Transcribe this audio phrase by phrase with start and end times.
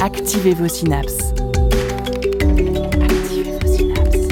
[0.00, 1.34] Activez vos synapses.
[3.02, 4.28] Activez vos synapses.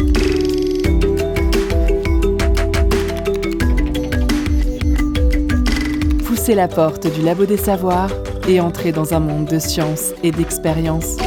[6.25, 8.11] Poussez la porte du labo des savoirs
[8.49, 11.19] et entrez dans un monde de science et d'expérience.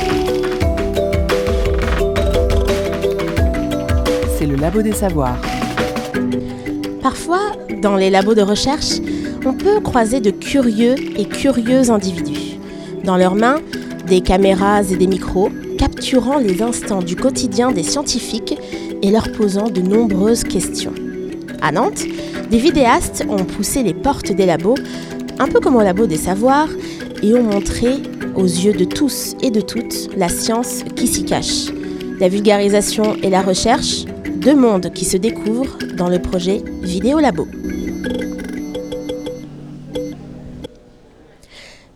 [4.45, 5.39] Le labo des savoirs.
[7.01, 8.99] Parfois, dans les labos de recherche,
[9.45, 12.57] on peut croiser de curieux et curieux individus.
[13.05, 13.61] Dans leurs mains,
[14.05, 18.57] des caméras et des micros, capturant les instants du quotidien des scientifiques
[19.01, 20.93] et leur posant de nombreuses questions.
[21.62, 22.03] À Nantes,
[22.51, 24.75] des vidéastes ont poussé les portes des labos,
[25.39, 26.70] un peu comme au labo des savoirs,
[27.21, 27.93] et ont montré
[28.35, 31.67] aux yeux de tous et de toutes la science qui s'y cache.
[32.20, 34.05] La vulgarisation et la recherche,
[34.43, 37.48] deux mondes qui se découvrent dans le projet Vidéo Labo.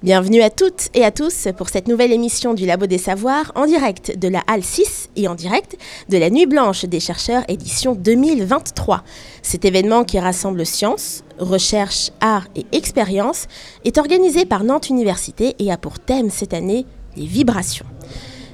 [0.02, 3.66] Bienvenue à toutes et à tous pour cette nouvelle émission du Labo des Savoirs en
[3.66, 7.96] direct de la Halle 6 et en direct de la Nuit Blanche des chercheurs édition
[7.96, 9.04] 2023.
[9.42, 13.48] Cet événement qui rassemble science, recherche, art et expérience
[13.84, 16.86] est organisé par Nantes Université et a pour thème cette année
[17.18, 17.86] les vibrations.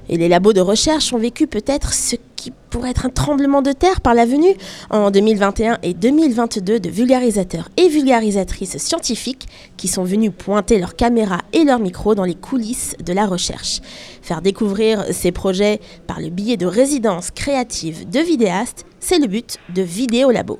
[0.09, 3.71] Et les labos de recherche ont vécu peut-être ce qui pourrait être un tremblement de
[3.71, 4.53] terre par la venue
[4.89, 11.39] en 2021 et 2022 de vulgarisateurs et vulgarisatrices scientifiques qui sont venus pointer leurs caméras
[11.53, 13.79] et leurs micros dans les coulisses de la recherche.
[14.21, 19.57] Faire découvrir ces projets par le biais de résidences créatives de vidéastes, c'est le but
[19.73, 20.59] de Vidéo Labo.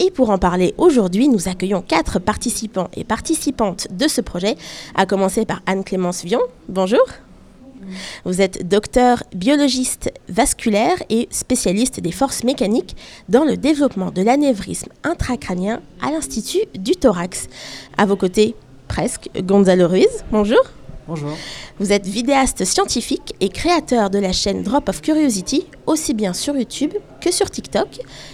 [0.00, 4.56] Et pour en parler aujourd'hui, nous accueillons quatre participants et participantes de ce projet,
[4.94, 6.40] à commencer par Anne-Clémence Vion.
[6.68, 7.04] Bonjour.
[8.24, 12.96] Vous êtes docteur biologiste vasculaire et spécialiste des forces mécaniques
[13.28, 17.48] dans le développement de l'anévrisme intracrânien à l'Institut du thorax.
[17.96, 18.54] À vos côtés,
[18.88, 20.24] presque, Gonzalo Ruiz.
[20.30, 20.60] Bonjour.
[21.10, 21.30] Bonjour.
[21.80, 26.56] Vous êtes vidéaste scientifique et créateur de la chaîne Drop of Curiosity, aussi bien sur
[26.56, 27.88] YouTube que sur TikTok.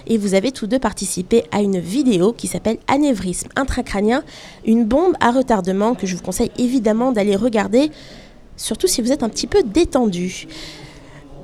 [0.07, 4.25] Et vous avez tous deux participé à une vidéo qui s'appelle Anévrisme intracrânien,
[4.67, 7.91] une bombe à retardement que je vous conseille évidemment d'aller regarder
[8.57, 10.47] surtout si vous êtes un petit peu détendu.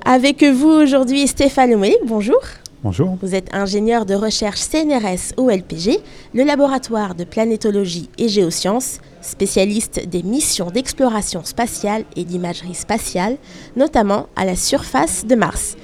[0.05, 2.41] Avec vous aujourd'hui Stéphane Lemoué, bonjour.
[2.83, 3.17] Bonjour.
[3.23, 6.01] Vous êtes ingénieur de recherche CNRS au LPG,
[6.35, 13.37] le laboratoire de planétologie et géosciences, spécialiste des missions d'exploration spatiale et d'imagerie spatiale,
[13.77, 15.77] notamment à la surface de Mars.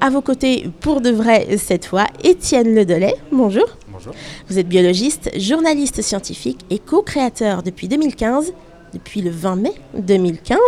[0.00, 3.66] À vos côtés, pour de vrai cette fois, Étienne Ledelay, bonjour.
[3.92, 4.14] Bonjour.
[4.48, 8.54] Vous êtes biologiste, journaliste scientifique et co-créateur depuis 2015
[8.92, 10.58] depuis le 20 mai 2015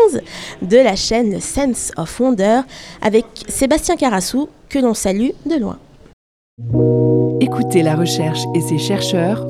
[0.63, 2.61] de la chaîne Sense of Wonder
[3.03, 5.79] avec Sébastien Carassou que l'on salue de loin.
[7.41, 9.47] Écoutez la recherche et ses chercheurs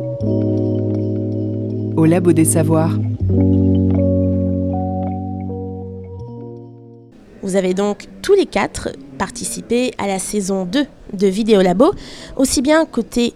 [1.96, 2.96] au Labo des Savoirs.
[7.42, 11.92] Vous avez donc tous les quatre participé à la saison 2 de Vidéo Labo,
[12.36, 13.34] aussi bien côté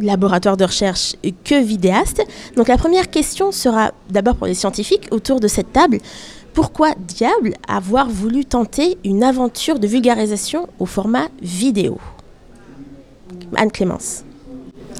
[0.00, 2.22] laboratoire de recherche que vidéaste.
[2.56, 5.98] Donc la première question sera d'abord pour les scientifiques autour de cette table.
[6.54, 11.98] Pourquoi diable avoir voulu tenter une aventure de vulgarisation au format vidéo?
[13.54, 14.24] Anne-Clémence.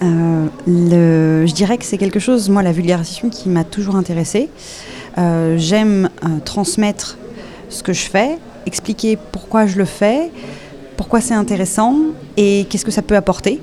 [0.02, 4.50] Euh, je dirais que c'est quelque chose, moi, la vulgarisation qui m'a toujours intéressée.
[5.18, 7.16] Euh, J'aime euh, transmettre
[7.70, 10.30] ce que je fais, expliquer pourquoi je le fais,
[10.96, 11.96] pourquoi c'est intéressant
[12.36, 13.60] et qu'est-ce que ça peut apporter.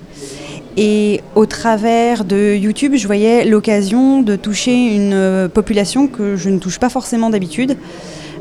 [0.77, 6.49] Et au travers de YouTube, je voyais l'occasion de toucher une euh, population que je
[6.49, 7.77] ne touche pas forcément d'habitude.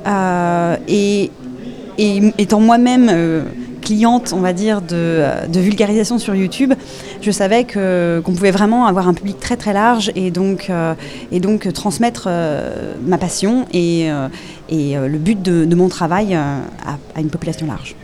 [0.06, 1.30] Euh, et,
[2.38, 3.42] étant moi-même euh,
[3.82, 6.72] cliente, on va dire, de, vulgarisation sur YouTube,
[7.20, 10.70] je savais que- qu'on pouvait vraiment avoir un public très très large et donc,
[11.30, 12.28] et donc transmettre
[13.06, 14.08] ma passion et,
[14.68, 17.94] et le but de, mon travail à une population large.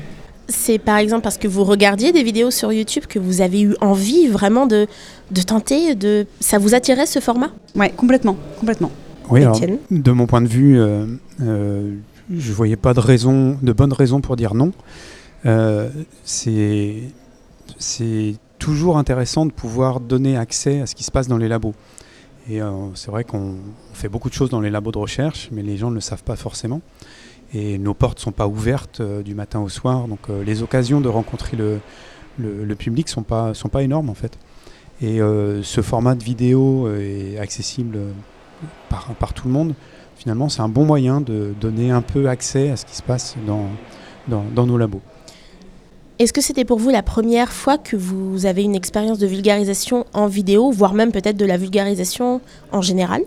[0.49, 3.75] C'est par exemple parce que vous regardiez des vidéos sur YouTube que vous avez eu
[3.81, 4.87] envie vraiment de,
[5.31, 6.27] de tenter, de...
[6.41, 7.50] ça vous attirait ce format?
[7.75, 8.91] Ouais, complètement, complètement.
[9.31, 9.79] Oui, alors, Étienne?
[9.91, 11.05] de mon point de vue, euh,
[11.43, 11.95] euh,
[12.35, 14.73] je voyais pas de raison, de bonne raison pour dire non.
[15.45, 15.91] Euh,
[16.25, 16.94] c'est
[17.79, 21.75] c'est toujours intéressant de pouvoir donner accès à ce qui se passe dans les labos.
[22.51, 23.56] Et euh, c'est vrai qu'on
[23.91, 26.01] on fait beaucoup de choses dans les labos de recherche, mais les gens ne le
[26.01, 26.81] savent pas forcément.
[27.55, 31.00] Et nos portes sont pas ouvertes euh, du matin au soir, donc euh, les occasions
[31.00, 31.81] de rencontrer le,
[32.39, 34.39] le, le public sont pas sont pas énormes en fait.
[35.00, 37.99] Et euh, ce format de vidéo est accessible
[38.91, 39.75] par, par tout le monde.
[40.17, 43.37] Finalement, c'est un bon moyen de donner un peu accès à ce qui se passe
[43.47, 43.67] dans,
[44.27, 45.01] dans, dans nos labos.
[46.19, 50.05] Est-ce que c'était pour vous la première fois que vous avez une expérience de vulgarisation
[50.12, 52.41] en vidéo, voire même peut-être de la vulgarisation
[52.73, 53.23] en général?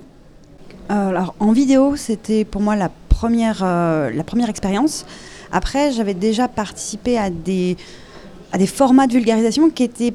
[0.89, 2.91] Alors, en vidéo, c'était pour moi la
[3.21, 5.05] première, euh, la première expérience.
[5.51, 7.77] Après, j'avais déjà participé à des,
[8.51, 10.13] à des formats de vulgarisation qui étaient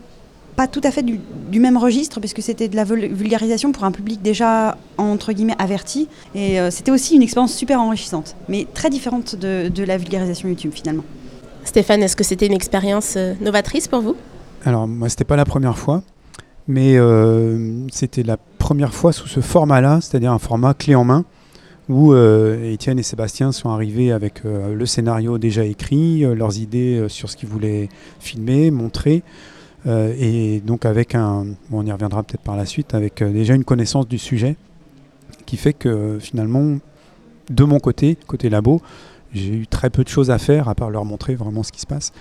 [0.57, 1.21] pas tout à fait du,
[1.53, 5.61] du même registre, puisque c'était de la vul- vulgarisation pour un public déjà, entre guillemets,
[5.61, 6.09] averti.
[6.35, 10.49] Et euh, c'était aussi une expérience super enrichissante, mais très différente de, de la vulgarisation
[10.49, 11.05] YouTube, finalement.
[11.65, 14.17] Stéphane, est-ce que c'était une expérience euh, novatrice pour vous?
[14.65, 16.03] Alors, moi, c'était pas la première fois,
[16.67, 21.25] mais euh, c'était la première fois sous ce format-là, c'est-à-dire un format clé en main,
[21.89, 26.59] où euh, Étienne et Sébastien sont arrivés avec euh, le scénario déjà écrit, euh, leurs
[26.59, 27.89] idées sur ce qu'ils voulaient
[28.21, 29.23] filmer, montrer,
[29.89, 34.09] et donc avec un, on y reviendra peut-être par la suite, avec déjà une connaissance
[34.09, 34.57] du sujet,
[35.45, 36.79] qui fait que finalement,
[37.51, 38.83] de mon côté, côté labo,
[39.33, 41.81] j'ai eu très peu de choses à faire à part leur montrer vraiment ce qui
[41.81, 42.13] se passe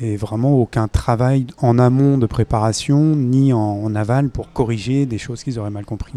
[0.00, 5.42] et vraiment aucun travail en amont de préparation ni en, aval pour corriger des choses
[5.42, 6.12] qu'ils auraient mal compris.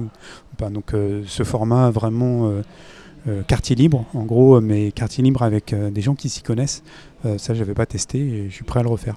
[0.69, 2.61] Donc euh, ce format vraiment euh,
[3.27, 6.83] euh, quartier libre, en gros, mais quartier libre avec des gens qui s'y connaissent,
[7.37, 9.15] ça j'avais pas testé et je suis prêt à le refaire.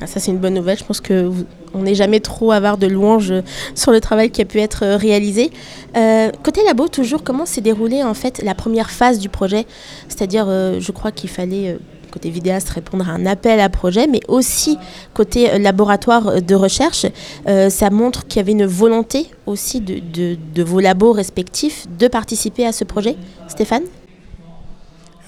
[0.00, 0.76] Ah, Ça, c'est une bonne nouvelle.
[0.78, 3.32] Je pense que vous- on n'est jamais trop avare de louanges
[3.76, 5.50] sur le travail qui a pu être réalisé.
[6.42, 9.64] Côté labo, toujours, comment s'est déroulée en fait la première phase du projet?
[10.08, 11.78] C'est-à-dire, je crois qu'il fallait
[12.16, 14.78] côté vidéaste répondre à un appel à projet, mais aussi
[15.12, 17.04] côté euh, laboratoire euh, de recherche,
[17.46, 22.64] euh, ça montre qu'il y avait une volonté aussi de, vos labos respectifs de participer
[22.64, 23.16] à ce projet.
[23.48, 23.82] Stéphane?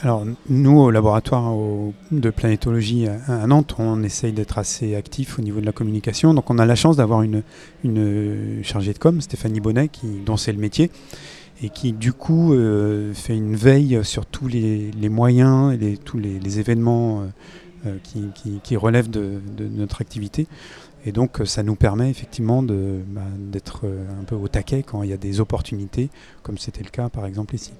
[0.01, 1.53] Alors nous au laboratoire
[2.11, 6.33] de planétologie à, Nantes, on essaye d'être assez actif au niveau de la communication.
[6.33, 7.43] Donc on a la chance d'avoir une,
[7.85, 10.91] une chargée de com, Stéphanie Bonnet, qui, dont c'est le métier,
[11.63, 16.61] et qui du coup euh, fait une veille sur tous les, moyens et tous les,
[16.61, 17.27] événements euh,
[17.87, 20.47] euh, qui, relèvent de, notre activité.
[21.07, 25.13] Et donc ça nous permet effectivement bah, d'être un peu au taquet quand il y
[25.13, 26.11] a des opportunités,
[26.43, 27.73] comme c'était le cas par exemple ici.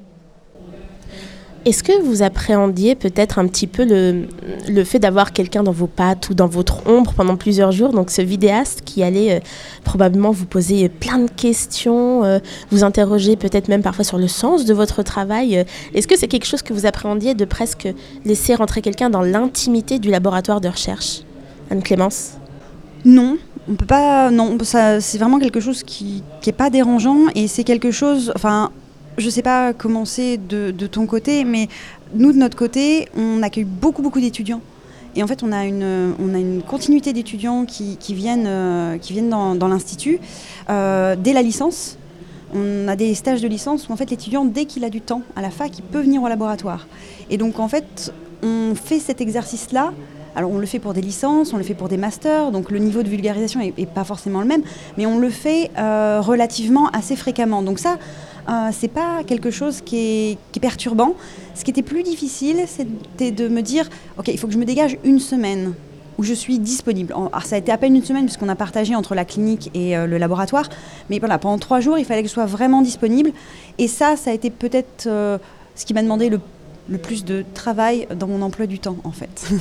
[1.65, 4.27] Est-ce que vous appréhendiez peut-être un petit peu le,
[4.69, 8.11] le fait d'avoir quelqu'un dans vos pattes ou dans votre ombre pendant plusieurs jours, donc
[8.11, 9.41] ce vidéaste qui allait euh,
[9.85, 12.39] probablement vous poser plein de questions, euh,
[12.71, 15.59] vous interroger peut-être même parfois sur le sens de votre travail.
[15.59, 15.65] euh,
[15.95, 17.89] Est-ce que c'est quelque chose que vous appréhendiez de presque
[18.25, 21.23] laisser rentrer quelqu'un dans l'intimité du laboratoire de recherche?
[21.71, 22.35] Anne-Clémence?
[23.05, 23.37] Non,
[23.69, 24.31] on peut pas.
[24.31, 28.33] Non, c'est vraiment quelque chose qui n'est pas dérangeant et c'est quelque chose.
[28.35, 28.71] Enfin,
[29.19, 31.69] je sais pas comment c'est de, ton côté, mais
[32.15, 34.61] nous de notre côté, on accueille beaucoup beaucoup d'étudiants.
[35.17, 38.99] Et en fait, on a une, on a une continuité d'étudiants qui, qui viennent, euh,
[38.99, 40.21] qui viennent dans, l'institut
[40.71, 41.99] euh, dès la licence.
[42.55, 45.23] On a des stages de licence où en fait l'étudiant, dès qu'il a du temps
[45.35, 46.87] à la fac, il peut venir au laboratoire.
[47.31, 48.13] Et donc en fait,
[48.43, 49.93] on fait cet exercice-là
[50.39, 52.79] alors on le fait pour des licences, on le fait pour des masters, donc le
[52.79, 54.63] niveau de vulgarisation est, est pas forcément le même,
[54.97, 57.61] mais on le fait euh, relativement assez fréquemment.
[57.61, 57.97] Donc ça,
[58.49, 59.97] euh, c'est pas quelque chose qui
[60.57, 61.15] est, perturbant.
[61.55, 64.65] Ce qui était plus difficile, c'était de me dire, ok, il faut que je me
[64.65, 65.75] dégage une semaine
[66.19, 67.13] où je suis disponible.
[67.15, 69.97] Alors ça a été à peine une semaine puisqu'on a partagé entre la clinique et
[69.97, 70.69] euh, le laboratoire,
[71.09, 73.31] mais voilà, pendant trois jours, il fallait que je sois vraiment disponible.
[73.79, 75.39] Et ça, ça a été peut-être euh,
[75.77, 76.41] ce qui m'a demandé le,
[76.99, 79.49] plus de travail dans mon emploi du temps, en fait.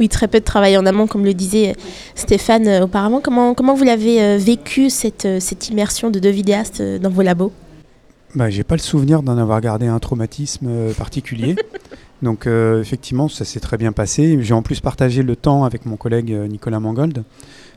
[0.00, 1.76] Oui, très peu de travail en amont, comme le disait
[2.16, 3.20] Stéphane euh, auparavant.
[3.20, 7.52] Comment, vous l'avez vécu, cette, cette immersion de deux vidéastes dans vos labos?
[8.34, 11.54] Bah, j'ai pas le souvenir d'en avoir gardé un traumatisme euh, particulier.
[12.22, 14.38] Donc euh, effectivement, ça s'est très bien passé.
[14.40, 17.22] J'ai en plus partagé le temps avec mon collègue euh, Nicolas Mangold.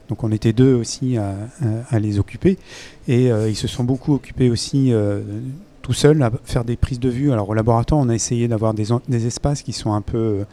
[0.09, 2.57] Donc on était deux aussi à, à- à les occuper.
[3.07, 4.91] Et euh, ils se sont beaucoup occupés aussi
[5.81, 7.31] tout seuls à faire des prises de vue.
[7.31, 8.91] Alors au laboratoire, on a essayé d'avoir des,
[9.27, 10.45] espaces qui sont un peu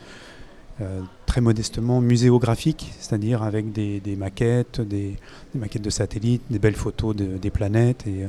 [0.81, 5.17] euh, très modestement muséographiques, c'est-à-dire avec des, des maquettes, des,
[5.55, 8.07] des maquettes de satellites, des belles photos de- des planètes.
[8.07, 8.27] Et,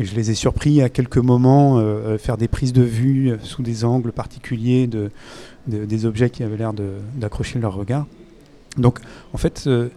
[0.00, 3.36] et je les ai surpris à quelques moments euh, euh, faire des prises de vue
[3.42, 5.10] sous des angles particuliers de,
[5.66, 6.72] de- des objets qui avaient l'air
[7.14, 8.06] d'accrocher leur regard.
[8.78, 9.00] Donc
[9.34, 9.90] en fait, euh,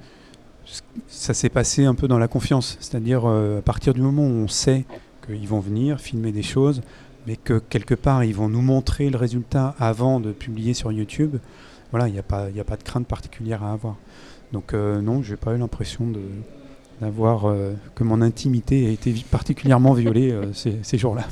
[1.07, 4.48] ça s'est passé un peu dans la confiance, c'est-à-dire à partir du moment où on
[4.48, 4.86] sait
[5.25, 6.81] qu'ils vont venir filmer des choses,
[7.27, 11.38] mais que quelque part ils vont nous montrer le résultat avant de publier sur YouTube,
[11.91, 13.95] voilà, il n'y a, a pas de crainte particulière à avoir.
[14.51, 16.19] Donc non, j'ai pas eu l'impression de
[17.02, 21.24] d'avoir euh, que mon intimité a été particulièrement violée euh, ces, jours-là.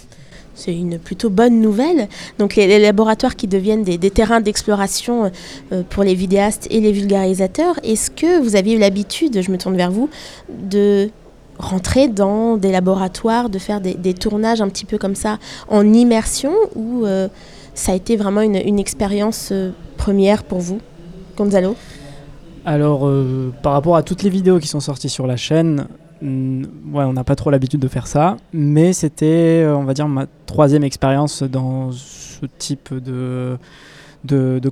[0.54, 2.08] C'est une plutôt bonne nouvelle.
[2.40, 5.32] Donc les, laboratoires qui deviennent des, terrains d'exploration
[5.72, 9.58] euh, pour les vidéastes et les vulgarisateurs, est-ce que vous aviez eu l'habitude, je me
[9.58, 10.10] tourne vers vous,
[10.50, 11.10] de
[11.58, 15.38] rentrer dans des laboratoires, de faire des, tournages un petit peu comme ça
[15.68, 17.06] en immersion ou
[17.76, 19.54] ça a été vraiment une, expérience
[19.96, 20.80] première pour vous?
[21.38, 21.76] Gonzalo?
[22.66, 25.88] Alors, euh, par rapport à toutes les vidéos qui sont sorties sur la chaîne,
[26.22, 26.64] mm,
[26.94, 30.28] on n'a pas trop l'habitude de faire ça, mais c'était, euh, on va dire, ma
[30.46, 33.58] troisième expérience dans ce type de,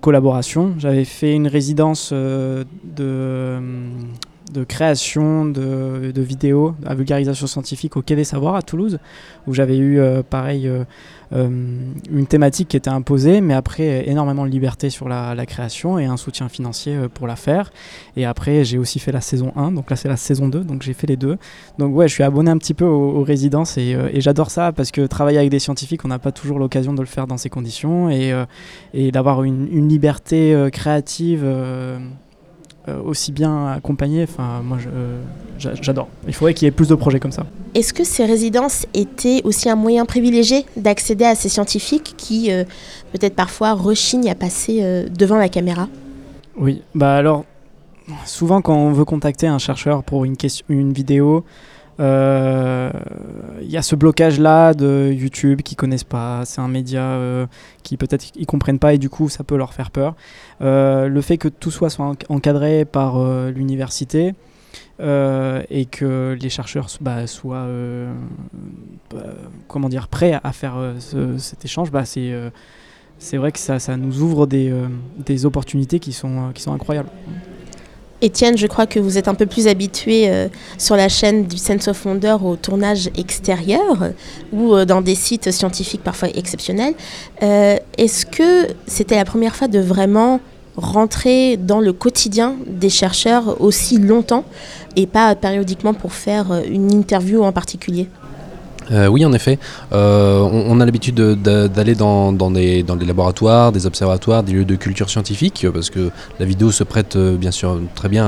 [0.02, 0.74] collaboration.
[0.78, 3.60] J'avais fait une résidence euh, de,
[4.54, 9.00] de création de, de vidéos à vulgarisation scientifique au Quai des Savoirs à Toulouse,
[9.48, 10.70] où j'avais eu, pareil,
[11.32, 16.18] une thématique qui était imposée, mais après énormément de liberté sur la, création et un
[16.18, 17.72] soutien financier euh, pour la faire.
[18.16, 20.82] Et après, j'ai aussi fait la saison 1, donc là c'est la saison 2, donc
[20.82, 21.38] j'ai fait les deux.
[21.78, 24.72] Donc ouais, je suis abonné un petit peu aux, résidences et, euh, et j'adore ça
[24.72, 27.38] parce que travailler avec des scientifiques, on n'a pas toujours l'occasion de le faire dans
[27.38, 28.46] ces conditions et, euh,
[29.12, 31.46] d'avoir une, liberté euh, créative.
[32.88, 35.22] Euh, aussi bien accompagnée, enfin moi euh,
[35.58, 36.08] j'a- j'adore.
[36.28, 37.46] Il faudrait qu'il y ait plus de projets comme ça.
[37.76, 42.64] Est-ce que ces résidences étaient aussi un moyen privilégié d'accéder à ces scientifiques qui, euh,
[43.12, 45.88] peut-être parfois, rechignent à passer euh, devant la caméra?
[46.58, 47.46] Oui, bah alors,
[48.26, 51.44] souvent quand on veut contacter un chercheur pour une, question, une vidéo,
[52.00, 57.46] il y a ce blocage-là de YouTube qui connaissent pas, c'est un média euh,
[57.84, 60.16] qui peut-être ils comprennent pas et du coup ça peut leur faire peur.
[60.62, 64.34] Euh, le fait que tout soit, soit enc- encadré par euh, l'université
[65.02, 68.14] euh, et que les chercheurs bah, soient euh,
[69.12, 69.24] bah,
[69.68, 72.50] comment dire, prêts à faire euh, ce- cet échange, bah, c'est euh,
[73.22, 74.88] c'est vrai que ça, ça nous ouvre des, euh,
[75.26, 77.10] des opportunités qui sont, euh, qui sont incroyables.
[78.22, 81.58] Étienne, je crois que vous êtes un peu plus habitué euh, sur la chaîne du
[81.58, 84.10] Sense of Wonder au tournage extérieur
[84.52, 86.96] ou euh, dans des sites scientifiques parfois exceptionnels.
[87.44, 90.42] Euh, Est-ce que c'était la première fois de vraiment
[90.76, 94.44] rentrer dans le quotidien des chercheurs aussi longtemps
[94.98, 98.08] et pas périodiquement pour faire une interview en particulier?
[98.92, 99.60] Euh, oui, en effet.
[99.94, 104.76] Euh, on, a l'habitude de- de- d'aller dans, des, laboratoires, des observatoires, des lieux de
[104.76, 108.28] culture scientifique, parce que la vidéo se prête euh, bien sûr très bien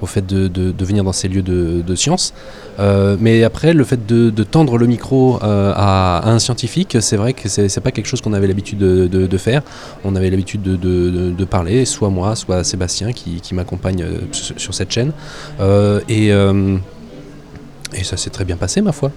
[0.00, 2.34] au fait de, venir dans ces lieux de, science.
[2.78, 7.80] Mais après, le fait de, tendre le micro à, un scientifique, c'est vrai que c'est
[7.80, 9.62] pas quelque chose qu'on avait l'habitude de, faire.
[10.04, 15.12] On avait l'habitude de, parler, soit moi, soit Sébastien qui, m'accompagne sur, cette chaîne.
[17.94, 19.10] Et ça s'est très bien passé, ma foi.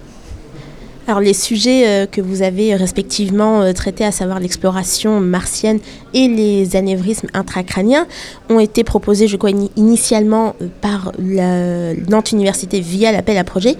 [1.08, 5.80] Alors les sujets euh, que vous avez respectivement euh, traités, à savoir l'exploration martienne
[6.14, 8.06] et les anévrismes intracrâniens,
[8.48, 13.44] ont été proposés, je crois, ini- initialement euh, par la Nantes Université via l'appel à
[13.44, 13.76] projet,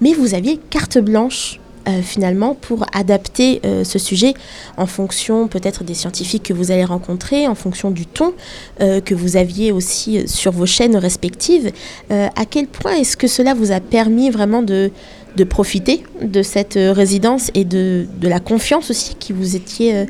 [0.00, 1.60] mais vous aviez carte blanche.
[1.86, 4.32] euh, finalement pour adapter euh, ce sujet
[4.78, 8.32] en fonction peut-être des scientifiques que vous allez rencontrer, en fonction du ton
[8.80, 11.70] euh, que vous aviez aussi euh, sur vos chaînes respectives.
[12.10, 14.90] Euh, à quel point est-ce que cela vous a permis vraiment de,
[15.36, 19.94] de profiter de cette euh, résidence et de, de la confiance aussi qui vous, étiez,
[19.96, 20.04] euh,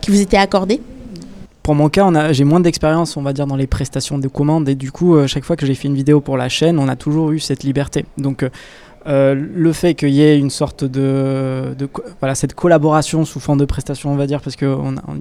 [0.00, 0.80] qui vous était accordée?
[1.62, 4.68] Pour mon cas, j'ai moins d'expérience, on va dire, dans les prestations de commandes.
[4.68, 6.88] Et du coup, euh, chaque fois que j'ai fait une vidéo pour la chaîne, on
[6.88, 8.06] a toujours eu cette liberté.
[8.16, 8.44] Donc,
[9.06, 11.74] euh, le fait qu'il y ait une sorte de,
[12.20, 14.68] voilà cette collaboration sous forme de prestation on va dire parce qu'il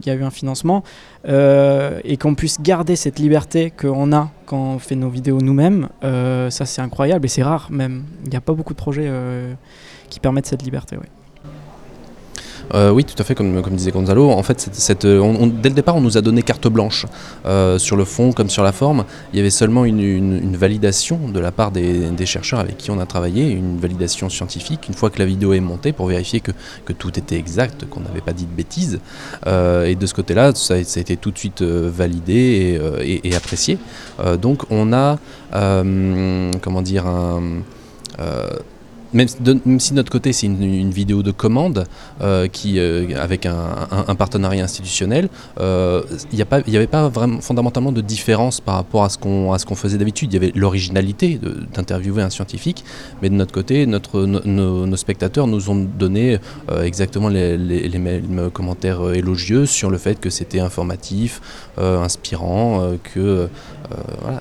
[0.05, 0.83] y a eu un financement
[1.27, 5.87] euh, et qu'on puisse garder cette liberté qu'on a quand on fait nos vidéos nous-mêmes
[6.03, 9.09] euh, ça c'est incroyable et c'est rare même il n'y a pas beaucoup de projets
[10.09, 11.09] qui permettent cette liberté ouais.
[12.73, 14.29] Euh, oui, tout à fait, comme, disait Gonzalo.
[14.29, 14.69] En fait,
[15.05, 17.05] euh, dès le départ, on nous a donné carte blanche
[17.45, 19.05] euh, sur le fond comme sur la forme.
[19.33, 23.05] Il y avait seulement une, validation de la part des, chercheurs avec qui on a
[23.05, 26.51] travaillé, une validation scientifique, une fois que la vidéo est montée pour vérifier que,
[26.93, 28.99] tout était exact, qu'on n'avait pas dit de bêtises.
[29.45, 33.77] Et de ce côté-là, ça, a- été tout de suite validé et, et- apprécié.
[34.41, 35.17] Donc, on a,
[35.51, 37.41] comment dire, un.
[39.13, 41.85] Même, si de- notre côté c'est une, vidéo de commande
[42.21, 48.01] euh, qui, euh, avec un, partenariat institutionnel, euh, il n'y avait pas vraiment fondamentalement de
[48.01, 50.31] différence par rapport à ce qu'on faisait d'habitude.
[50.31, 51.39] Il y avait l'originalité
[51.73, 52.83] d'interviewer un scientifique,
[53.21, 56.37] mais de notre côté, nos, spectateurs nous ont donné
[56.83, 61.41] exactement les, mêmes commentaires élogieux sur le fait que c'était informatif,
[61.77, 63.47] inspirant, que.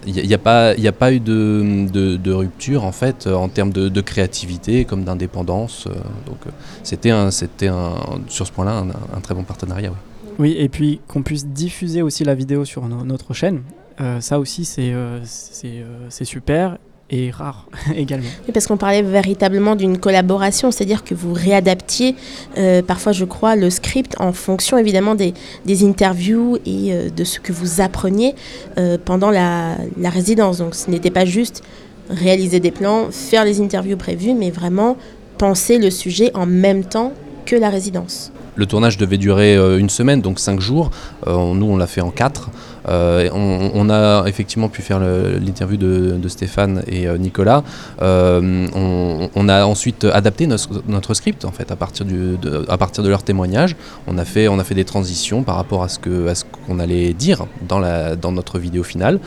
[0.06, 0.38] Il n'y a,
[0.78, 5.04] y a pas eu de, de- rupture en fait euh, en termes de, créativité comme
[5.04, 5.86] d'indépendance.
[5.86, 5.94] euh,
[6.26, 6.50] donc euh,
[6.82, 7.30] c'était un,
[7.68, 8.84] un, sur ce point-là
[9.16, 9.90] un, très bon partenariat.
[9.90, 9.96] oui.
[10.40, 13.62] Oui, et puis qu'on puisse diffuser aussi la vidéo sur no- notre chaîne,
[14.00, 15.18] euh, ça aussi c'est euh,
[15.64, 16.78] euh, super
[17.10, 18.28] et rare également.
[18.46, 22.14] Oui, Parce qu'on parlait véritablement d'une collaboration, c'est-à-dire que vous réadaptiez
[22.58, 25.34] euh, parfois, je crois, le script en fonction évidemment des,
[25.64, 28.34] des interviews et euh, de ce que vous appreniez
[28.78, 30.58] euh, pendant la, la résidence.
[30.58, 31.62] Donc ce n'était pas juste
[32.10, 34.96] réaliser des plans, faire les interviews prévues, mais vraiment
[35.38, 37.12] penser le sujet en même temps
[37.46, 38.32] que la résidence.
[38.56, 40.90] Le tournage devait durer une semaine, donc cinq jours.
[41.28, 42.50] Euh, nous, on l'a fait en quatre.
[42.88, 47.62] Euh, on, a effectivement pu faire l'interview de, Stéphane et euh, Nicolas.
[48.00, 53.22] On, a ensuite adapté notre, script en fait à partir, de, à partir de leurs
[53.22, 53.76] témoignages.
[54.06, 57.46] On a fait, on a fait des transitions par rapport à ce qu'on allait dire
[57.62, 59.20] dans, la, dans notre vidéo finale.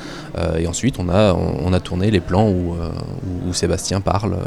[0.58, 2.76] Et ensuite, on a, on, a tourné les plans où,
[3.48, 4.38] où, Sébastien parle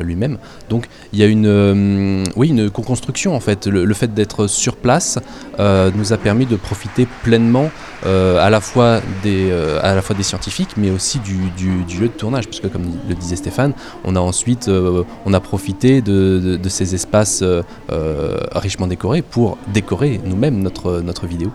[0.00, 0.38] lui-même.
[0.68, 3.66] Donc, il y a une, oui, une co-construction en fait.
[3.66, 5.18] Le, le fait d'être sur place
[5.58, 6.83] nous a permis de profiter
[7.22, 7.70] pleinement
[8.06, 11.84] euh, à, la fois des, euh, à la fois des scientifiques, mais aussi du, du,
[11.98, 13.72] lieu de tournage, puisque comme le disait Stéphane,
[14.04, 17.44] on a ensuite euh, on a profité de, de, ces espaces
[18.52, 21.52] richement décorés pour décorer nous-mêmes notre, notre vidéo.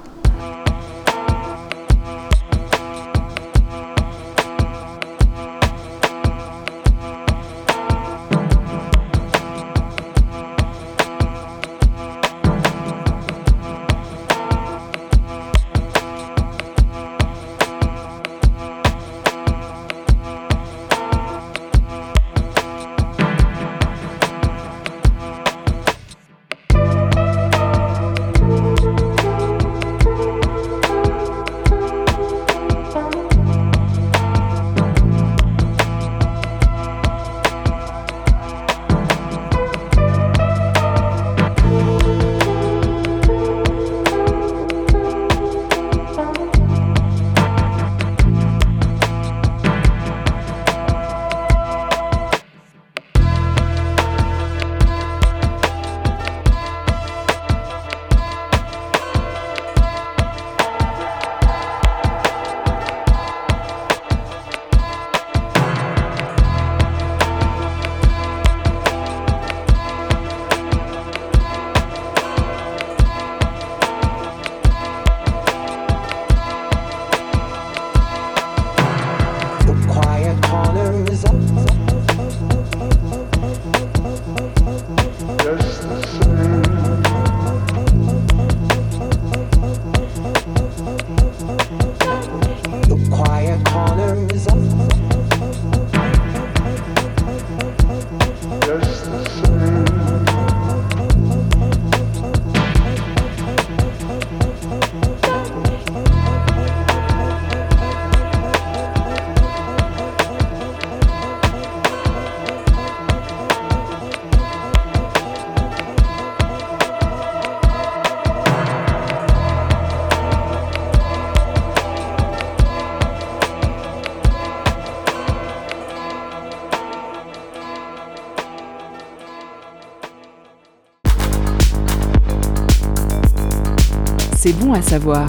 [134.49, 135.27] C'est bon à savoir.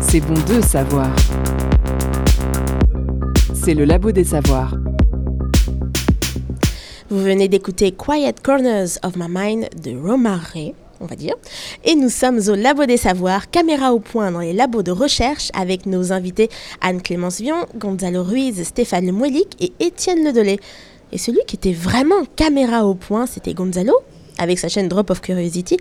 [0.00, 1.14] C'est bon de savoir.
[3.52, 4.74] C'est le labo des savoirs.
[7.10, 10.54] Vous venez d'écouter Quiet Corners of My Mind de Romare,
[11.00, 11.34] on va dire.
[11.84, 15.50] Et nous sommes au Labo des Savoirs, caméra au point dans les labos de recherche
[15.52, 16.48] avec nos invités
[16.80, 20.58] Anne-Clémence Vion, Gonzalo Ruiz, Stéphane Lemouelic et Étienne Ledelay.
[21.12, 23.92] Et celui qui était vraiment caméra au point, c'était Gonzalo,
[24.42, 25.76] avec sa chaîne Drop of Curiosity,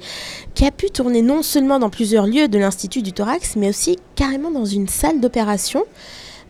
[0.56, 3.98] qui a pu tourner non seulement dans plusieurs lieux de l'Institut du Thorax, mais aussi
[4.16, 5.84] carrément dans une salle d'opération.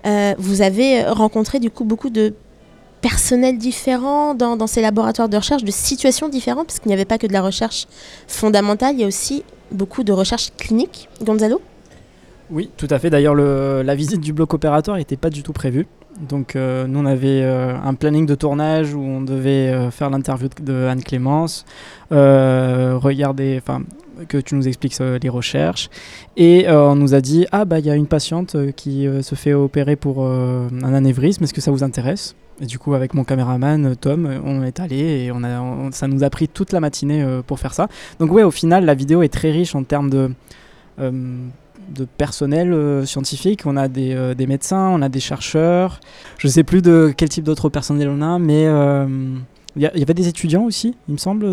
[0.06, 2.34] Euh, vous avez rencontré du coup beaucoup de
[3.02, 7.06] personnels différents dans, dans ces laboratoires de recherche, de situations différentes, parce qu'il n'y avait
[7.06, 7.88] pas que de la recherche
[8.28, 11.08] fondamentale, il y a aussi beaucoup de recherche clinique.
[11.24, 11.62] Gonzalo?
[12.52, 13.10] Oui, tout à fait.
[13.10, 15.88] D'ailleurs, le- la visite du bloc opératoire n'était pas du tout prévue.
[16.22, 20.10] Donc, euh, nous, on avait euh, un planning de tournage où on devait euh, faire
[20.10, 21.66] l'interview de, Anne-Clémence,
[22.12, 23.82] euh, regarder, enfin,
[24.28, 25.90] que tu nous expliques les recherches.
[26.38, 29.54] Et on nous a dit Ah, bah, il y a une patiente qui se fait
[29.54, 32.36] opérer pour un anévrisme, est-ce que ça vous intéresse?
[32.62, 36.24] Et du coup, avec mon caméraman Tom, on est allé et on a, ça nous
[36.24, 37.88] a pris toute la matinée pour faire ça.
[38.20, 40.30] Donc, ouais, au final, la vidéo est très riche en termes de.
[41.89, 46.00] De personnel euh, scientifique, on a des, euh, des médecins, on a des chercheurs,
[46.38, 49.06] je sais plus de quel type d'autres personnel on a, mais euh,
[49.76, 51.46] il y, y avait des étudiants aussi, il me semble.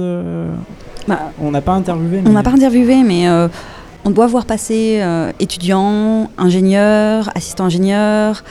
[1.07, 2.23] Bah, on n'a pas interviewé.
[2.27, 3.29] On n'a pas interviewé, mais
[4.05, 5.03] on doit voir passer
[5.41, 8.43] étudiants, ingénieurs, assistants ingénieurs.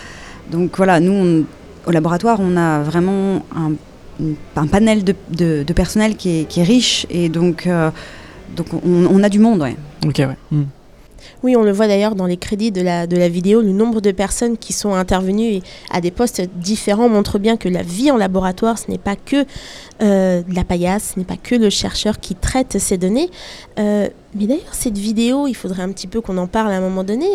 [0.52, 1.46] Donc voilà, nous, on-
[1.88, 3.72] au laboratoire, on a vraiment un,
[4.58, 7.68] un panel de, de- de personnel qui est, qui est riche et donc,
[8.56, 9.62] donc on, on a du monde.
[9.62, 9.76] Ouais.
[10.06, 10.38] Ok, ouais.
[10.52, 10.64] Hmm.
[11.44, 14.02] Oui, on le voit d'ailleurs dans les crédits de la, de la vidéo, le nombre
[14.02, 18.18] de personnes qui sont intervenues à des postes différents montre bien que la vie en
[18.18, 19.46] laboratoire, ce n'est pas que
[20.02, 23.30] euh, la paillasse, ce n'est pas que le chercheur qui traite ces données.
[23.78, 26.82] Euh, mais d'ailleurs, cette vidéo, il faudrait un petit peu qu'on en parle à un
[26.82, 27.28] moment donné.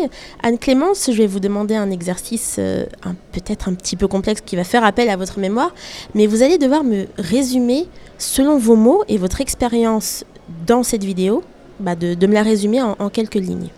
[0.43, 2.85] Anne-Clémence, je vais vous demander un exercice euh,
[3.31, 5.73] peut-être un petit peu complexe qui va faire appel à votre mémoire,
[6.13, 7.87] mais vous allez devoir me résumer,
[8.17, 10.25] selon vos mots et votre expérience
[10.67, 11.41] dans cette vidéo,
[11.79, 13.69] bah, de, me la résumer en quelques lignes.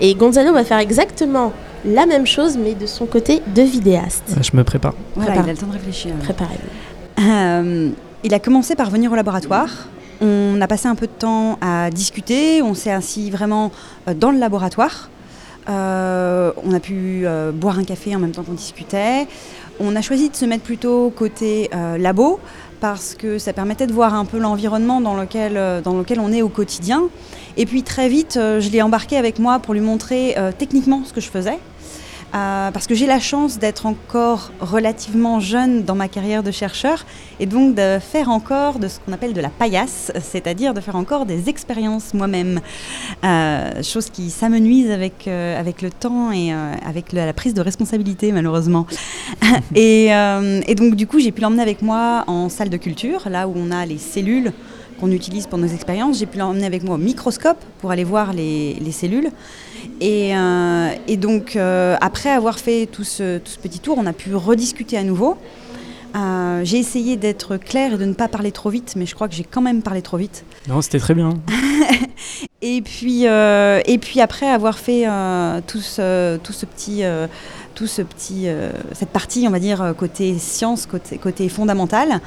[0.00, 1.52] Et Gonzalo va faire exactement
[1.84, 4.22] la même chose, mais de son côté de vidéaste.
[4.36, 4.94] Euh, Je me prépare.
[5.16, 5.46] Voilà, Prépare.
[5.46, 6.14] il a le temps de réfléchir.
[6.22, 7.22] Préparez-vous.
[7.28, 7.90] Euh,
[8.24, 9.68] il a commencé par venir au laboratoire.
[10.20, 12.62] On a passé un peu de temps à discuter.
[12.62, 13.72] On s'est assis vraiment
[14.08, 15.08] euh, dans le laboratoire.
[15.68, 19.26] Euh, on a pu euh, boire un café en même temps qu'on discutait.
[19.80, 22.40] On a choisi de se mettre plutôt côté euh, labo
[22.80, 26.42] parce que ça permettait de voir un peu l'environnement dans lequel, dans lequel on est
[26.42, 27.04] au quotidien.
[27.56, 31.20] Et puis très vite, je l'ai embarqué avec moi pour lui montrer techniquement ce que
[31.20, 31.60] je faisais.
[32.34, 37.04] Euh, parce que j'ai la chance d'être encore relativement jeune dans ma carrière de chercheur
[37.40, 40.96] et donc de faire encore de ce qu'on appelle de la paillasse, c'est-à-dire de faire
[40.96, 42.60] encore des expériences moi-même.
[43.24, 47.60] Euh, chose qui s'amenuise avec, euh, avec le temps et avec la, la prise de
[47.60, 48.86] responsabilité malheureusement.
[49.74, 53.48] et, et donc du coup j'ai pu l'emmener avec moi en salle de culture, là
[53.48, 54.52] où on a les cellules
[55.02, 56.20] qu'on utilise pour nos expériences.
[56.20, 59.30] J'ai pu l'emmener avec moi au microscope pour aller voir les, les cellules.
[60.00, 64.06] Et, euh, et donc, euh, après avoir fait tout ce, tout ce petit tour, on
[64.06, 65.36] a pu rediscuter à nouveau.
[66.14, 69.26] Euh, j'ai essayé d'être claire et de ne pas parler trop vite, mais je crois
[69.26, 70.44] que j'ai quand même parlé trop vite.
[70.68, 71.30] Non, c'était très bien.
[72.64, 75.04] Et puis, et puis après avoir fait
[75.66, 77.02] tout, ce, tout ce petit,
[77.74, 82.20] tout ce petit, euh, cette partie, on va dire côté science, côté, côté fondamental,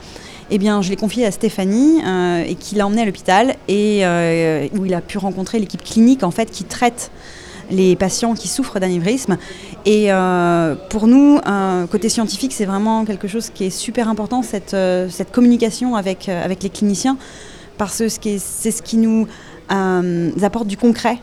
[0.52, 4.06] eh bien, je l'ai confié à Stéphanie euh, et qui l'a emmené à l'hôpital et
[4.06, 7.12] euh, où il a pu rencontrer l'équipe clinique en fait qui traite
[7.72, 9.38] les patients qui souffrent d'anévrisme.
[9.88, 11.40] Et euh, pour nous,
[11.90, 14.76] côté scientifique, c'est vraiment quelque chose qui est super important, cette,
[15.10, 17.18] cette communication avec, avec les cliniciens,
[17.80, 19.28] parce que c'est ce qui nous
[19.70, 21.18] apporte du concret.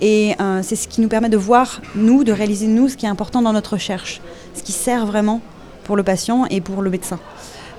[0.00, 3.08] Et c'est ce qui nous permet de voir, nous, de réaliser, nous, ce qui est
[3.08, 4.20] important dans notre recherche,
[4.54, 5.40] ce qui sert vraiment
[5.84, 7.20] pour le patient et pour le médecin.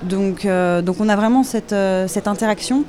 [0.04, 2.84] Donc, euh, donc on a vraiment cette, euh, cette interaction.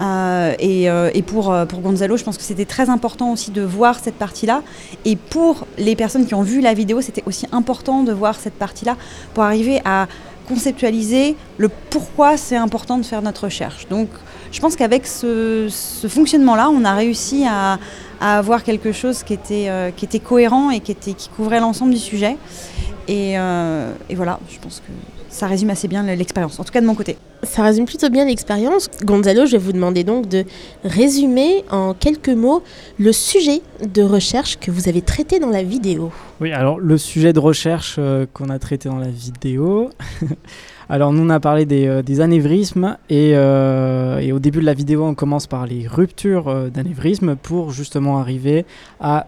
[0.00, 3.98] Euh, et, et pour, pour Gonzalo, je pense que c'était très important aussi de voir
[3.98, 4.62] cette partie-là.
[5.04, 8.54] Et pour les personnes qui ont vu la vidéo, c'était aussi important de voir cette
[8.54, 8.96] partie-là
[9.34, 10.06] pour arriver à
[10.48, 13.88] conceptualiser le pourquoi c'est important de faire notre recherche.
[13.88, 14.08] Donc
[14.52, 17.78] je pense qu'avec ce, ce fonctionnement-là, on a réussi à,
[18.22, 21.92] à avoir quelque chose qui était, qui était cohérent et qui, était, qui couvrait l'ensemble
[21.92, 22.38] du sujet.
[23.10, 24.92] Et, euh, et voilà, je pense que
[25.28, 27.16] ça résume assez bien l'expérience, en tout cas de mon côté.
[27.42, 28.88] Ça résume plutôt bien l'expérience.
[29.04, 30.44] Gonzalo, je vais vous demander donc de
[30.84, 32.62] résumer en quelques mots
[33.00, 36.12] le sujet de recherche que vous avez traité dans la vidéo.
[36.40, 39.90] Oui, alors le sujet de recherche euh, qu'on a traité dans la vidéo.
[40.90, 44.74] alors nous on a parlé des, euh, anévrismes et, euh, et au début de la
[44.74, 48.66] vidéo on commence par les ruptures euh, d'anévrisme pour justement arriver
[48.98, 49.26] à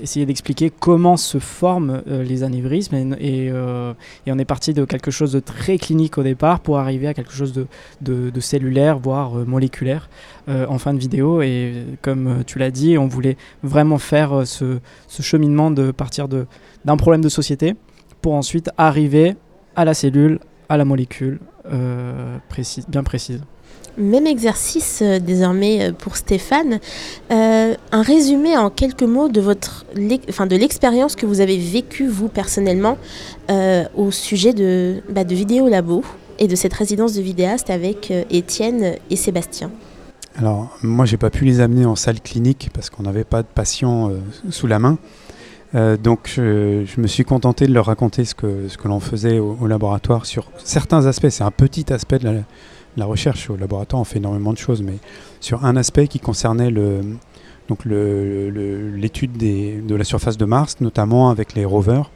[0.00, 5.40] essayer d'expliquer comment se forment les anévrismes et, on est parti de quelque chose de
[5.40, 7.52] très clinique au départ pour arriver à quelque chose
[8.00, 10.08] de, cellulaire voire moléculaire
[10.48, 11.42] en fin de vidéo.
[11.42, 14.78] Et comme tu l'as dit on voulait vraiment faire ce,
[15.20, 17.74] cheminement de partir d'un problème de société
[18.22, 19.36] pour ensuite arriver
[19.76, 23.40] à la cellule, à la molécule euh, précise, bien précise.
[23.96, 26.80] Même exercice euh, désormais euh, pour Stéphane.
[27.30, 29.86] Euh, un résumé en quelques mots de votre,
[30.28, 32.98] enfin de l'expérience que vous avez vécue vous personnellement
[33.50, 36.02] euh, au sujet de, bah, de Vidéo Labo
[36.40, 39.70] et de cette résidence de vidéaste avec euh, Étienne et Sébastien.
[40.36, 43.46] Alors, moi, j'ai pas pu les amener en salle clinique parce qu'on n'avait pas de
[43.46, 44.18] patients euh,
[44.50, 44.98] sous la main.
[45.74, 49.00] Euh, donc, je, je me suis contenté de leur raconter ce que, ce que l'on
[49.00, 51.28] faisait au, laboratoire sur certains aspects.
[51.30, 52.42] C'est un petit aspect de
[52.96, 53.50] la, recherche.
[53.50, 54.98] Au laboratoire, on fait énormément de choses, mais
[55.40, 57.00] sur un aspect qui concernait le,
[57.68, 62.10] donc l'étude de la surface de Mars, notamment avec les rovers,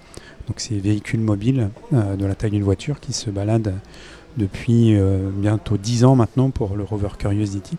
[0.46, 3.74] donc ces véhicules mobiles euh, de la taille d'une voiture qui se baladent
[4.36, 7.76] depuis euh, bientôt 10 ans maintenant pour le rover Curiosity.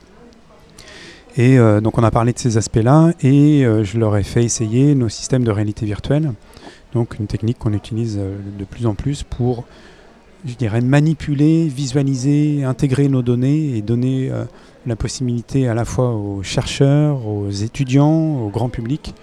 [1.40, 4.44] Et euh, donc on a parlé de ces aspects-là et euh, je leur ai fait
[4.44, 6.34] essayer nos systèmes de réalité virtuelle,
[6.94, 9.64] donc une technique qu'on utilise euh, de plus en plus pour,
[10.46, 14.30] je dirais, manipuler, visualiser, intégrer nos données et donner
[14.86, 19.14] la possibilité à la fois aux chercheurs, aux étudiants, au grand public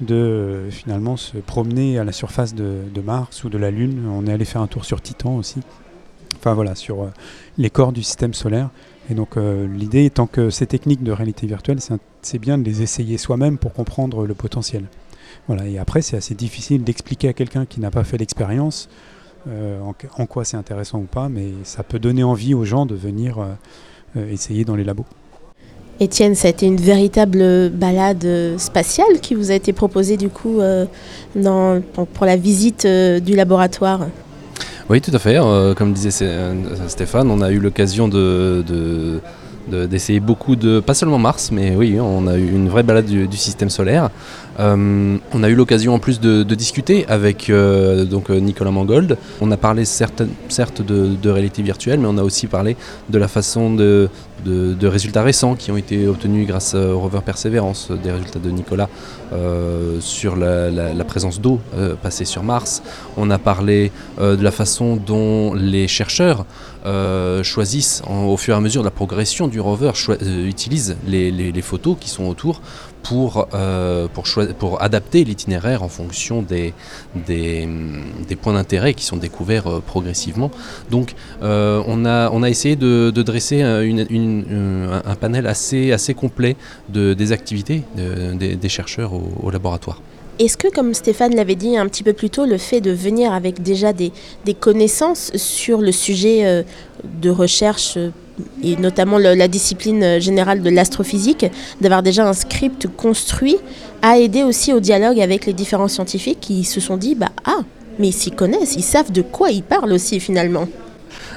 [0.00, 4.08] de finalement se promener à la surface de, de Mars ou de la Lune.
[4.08, 5.62] On est allé faire un tour sur Titan aussi.
[6.38, 7.08] enfin voilà, sur
[7.58, 8.70] les corps du système solaire.
[9.10, 11.78] Et donc euh, l'idée étant que ces techniques de réalité virtuelle,
[12.22, 14.84] c'est bien de les essayer soi-même pour comprendre le potentiel.
[15.46, 18.88] Voilà, et après c'est assez difficile d'expliquer à quelqu'un qui n'a pas fait l'expérience
[19.48, 19.78] euh,
[20.18, 23.38] en, quoi c'est intéressant ou pas, mais ça peut donner envie aux gens de venir
[24.16, 25.04] euh, essayer dans les labos.
[26.00, 28.26] Étienne, ça a été une véritable balade
[28.58, 30.60] spatiale qui vous a été proposée du coup
[31.32, 34.06] pour, la visite du laboratoire?
[34.88, 35.36] Oui, tout à fait.
[35.36, 36.54] Euh, comme disait euh,
[36.86, 39.20] Stéphane, on a eu l'occasion de, de-
[39.68, 43.06] de- d'essayer beaucoup de, pas seulement Mars, mais oui, on a eu une vraie balade
[43.06, 44.10] du, système solaire.
[44.60, 47.50] Euh, on a eu l'occasion en plus de, discuter avec
[48.08, 49.18] donc Nicolas Mangold.
[49.40, 52.76] On a parlé certes, certes de, de réalité virtuelle, mais on a aussi parlé
[53.10, 54.08] de la façon de,
[54.46, 58.88] de- résultats récents qui ont été obtenus grâce au rover Perseverance, des résultats de Nicolas
[59.32, 62.82] euh, sur la, présence d'eau euh, passée sur Mars.
[63.16, 66.46] On a parlé euh, de la façon dont les chercheurs
[66.84, 70.96] euh, choisissent, en- au fur et à mesure de la progression du rover, euh, utilisent
[71.06, 72.60] les, photos qui sont autour
[73.02, 74.24] pour, euh, pour,
[74.58, 76.74] pour adapter l'itinéraire en fonction des,
[77.26, 77.68] des,
[78.40, 80.50] points d'intérêt qui sont découverts euh, progressivement.
[80.90, 84.06] Donc euh, on, a, on a essayé de, dresser euh, une-
[85.04, 86.56] un, panel assez, assez complet
[86.88, 90.00] de, des activités de- des, chercheurs au- laboratoire.
[90.38, 93.32] Est-ce que, comme Stéphane l'avait dit un petit peu plus tôt, le fait de venir
[93.32, 94.12] avec déjà des,
[94.44, 96.62] des connaissances sur le sujet euh,
[97.22, 98.10] de recherche euh,
[98.62, 101.46] et notamment la discipline générale de l'astrophysique,
[101.80, 103.56] d'avoir déjà un script construit,
[104.02, 107.60] a aidé aussi au dialogue avec les différents scientifiques qui se sont dit bah ah
[107.98, 110.68] mais ils s'y connaissent, ils savent de quoi ils parlent aussi finalement.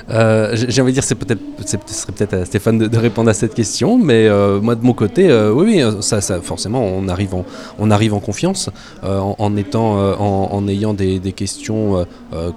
[0.09, 3.33] Euh, j'ai envie de dire, c'est peut-être, ce serait peut-être à Stéphane de, répondre à
[3.33, 7.35] cette question, mais euh, moi de mon côté, euh, oui, oui, ça, forcément, on arrive
[7.35, 7.45] en,
[7.77, 8.69] on arrive en confiance,
[9.03, 12.05] en, étant, en, ayant des, des questions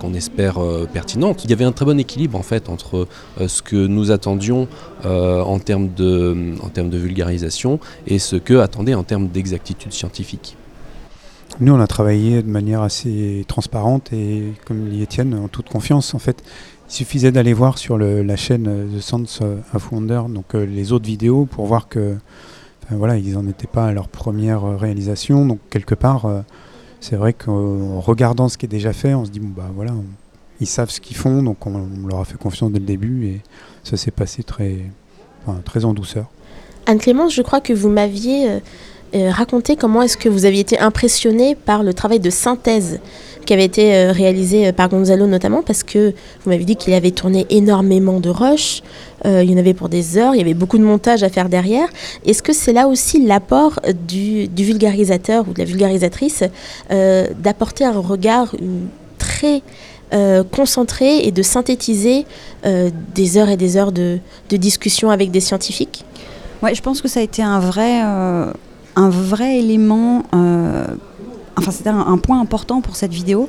[0.00, 0.58] qu'on espère
[0.92, 1.44] pertinentes.
[1.44, 3.06] Il y avait un très bon équilibre en fait entre
[3.46, 4.68] ce que nous attendions
[5.04, 10.56] en termes de, en termes de vulgarisation et ce que attendait en termes d'exactitude scientifique.
[11.60, 16.14] Nous, on a travaillé de manière assez transparente et, comme dit Étienne, en toute confiance.
[16.14, 16.42] En fait,
[16.92, 19.40] il suffisait d'aller voir sur la chaîne euh, The Sense
[19.72, 22.16] of Wonder, donc euh, les autres vidéos, pour voir que,
[22.90, 25.46] voilà, ils n'en étaient pas à leur première euh, réalisation.
[25.46, 26.26] Donc quelque part,
[27.00, 29.92] c'est vrai qu'en regardant ce qui est déjà fait, on se dit bon bah voilà,
[29.92, 30.04] on-
[30.60, 33.40] ils savent ce qu'ils font, donc on, leur a fait confiance dès le début et
[33.84, 34.76] ça s'est passé très,
[35.64, 36.26] très en douceur.
[36.86, 38.60] Anne-Clémence, je crois que vous m'aviez
[39.12, 43.00] raconté comment est-ce que vous aviez été impressionnée par le travail de synthèse
[43.44, 46.94] qui avait été euh, réalisé euh, par Gonzalo notamment parce que vous m'avez dit qu'il
[46.94, 48.82] avait tourné énormément de rushs,
[49.24, 51.28] euh, il y en avait pour des heures, il y avait beaucoup de montage à
[51.28, 51.88] faire derrière.
[52.24, 56.44] Est-ce que c'est là aussi l'apport du, vulgarisateur ou de la vulgarisatrice
[56.90, 58.54] d'apporter un regard
[59.18, 59.62] très
[60.50, 62.26] concentré et de synthétiser
[63.14, 64.18] des heures et des heures de,
[64.50, 66.04] de discussion avec des scientifiques?
[66.62, 68.52] Ouais, je pense que ça a été un vrai, un
[69.08, 70.24] vrai élément.
[71.62, 73.48] Enfin, c'était un, point important pour cette vidéo.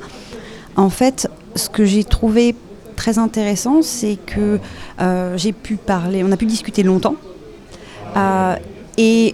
[0.76, 2.56] En fait, ce que j'ai trouvé
[2.95, 4.60] très intéressant, c'est que
[5.02, 7.15] euh, j'ai pu parler, on a pu discuter longtemps.
[8.15, 8.56] Euh,
[8.97, 9.34] et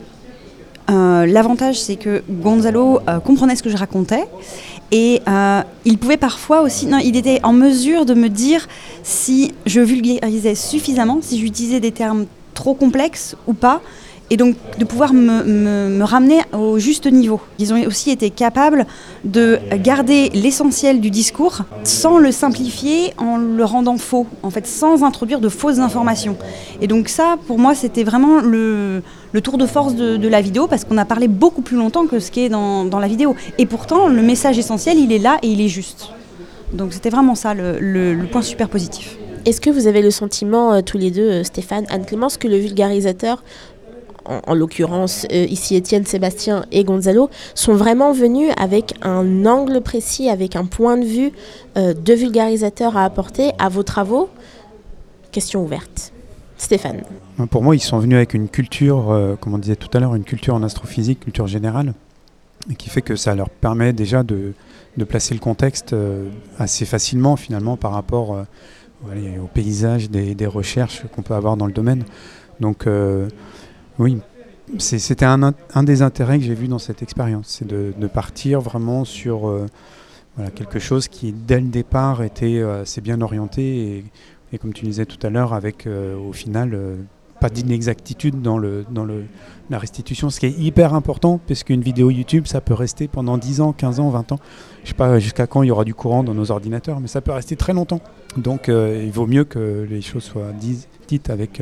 [0.89, 4.27] euh, l'avantage, c'est que Gonzalo comprenait ce que je racontais.
[4.91, 5.21] Et
[5.85, 8.67] il pouvait parfois aussi, non, il était en mesure de me dire
[9.03, 13.81] si je vulgarisais suffisamment, si j'utilisais des termes trop complexes ou pas,
[14.29, 17.41] et donc de pouvoir me, me- me ramener au juste niveau.
[17.57, 18.85] Ils ont aussi été capables
[19.23, 25.03] de garder l'essentiel du discours sans le simplifier en le rendant faux, en fait, sans
[25.03, 26.37] introduire de fausses informations.
[26.81, 29.01] Et donc ça, pour moi, c'était vraiment le,
[29.43, 32.31] tour de force de, la vidéo, parce qu'on a parlé beaucoup plus longtemps que ce
[32.31, 33.35] qui est dans, la vidéo.
[33.57, 36.09] Et pourtant, le message essentiel, il est là et il est juste.
[36.73, 39.17] Donc c'était vraiment ça le point super positif.
[39.45, 42.57] Est-ce que vous avez le sentiment, euh, tous les deux, euh, Stéphane, Anne-Clémence, que le
[42.57, 43.41] vulgarisateur,
[44.29, 49.81] en, en l'occurrence euh, ici Étienne, Sébastien et Gonzalo, sont vraiment venus avec un angle
[49.81, 51.31] précis, avec un point de vue
[51.77, 54.29] euh, de vulgarisateur à apporter à vos travaux
[55.31, 56.11] Question ouverte.
[56.57, 57.03] Stéphane.
[57.51, 60.15] Pour moi, ils sont venus avec une culture, euh, comme on disait tout à l'heure,
[60.15, 61.93] une culture en astrophysique, culture générale,
[62.77, 64.53] qui fait que ça leur permet déjà de,
[65.07, 71.21] placer le contexte euh, assez facilement finalement par rapport euh, au paysage des, recherches qu'on
[71.21, 72.03] peut avoir dans le domaine.
[72.59, 73.29] Donc euh,
[73.99, 74.17] oui,
[74.77, 79.03] c'était un, un des intérêts que j'ai vu dans cette expérience, c'est de, partir vraiment
[79.03, 79.47] sur
[80.39, 84.03] euh, quelque chose qui dès le départ était euh, assez bien orienté
[84.53, 86.77] et, comme tu disais tout à l'heure, avec euh, au final
[87.39, 89.23] pas d'inexactitude dans, le, dans le,
[89.69, 93.37] la restitution, ce qui est hyper important, parce qu'une vidéo YouTube, ça peut rester pendant
[93.37, 94.39] 10 ans, 15 ans, 20 ans.
[94.83, 97.21] Je sais pas jusqu'à quand il y aura du courant dans nos ordinateurs, mais ça
[97.21, 98.01] peut rester très longtemps.
[98.35, 100.51] Donc il vaut mieux que les choses soient
[101.07, 101.61] dites avec,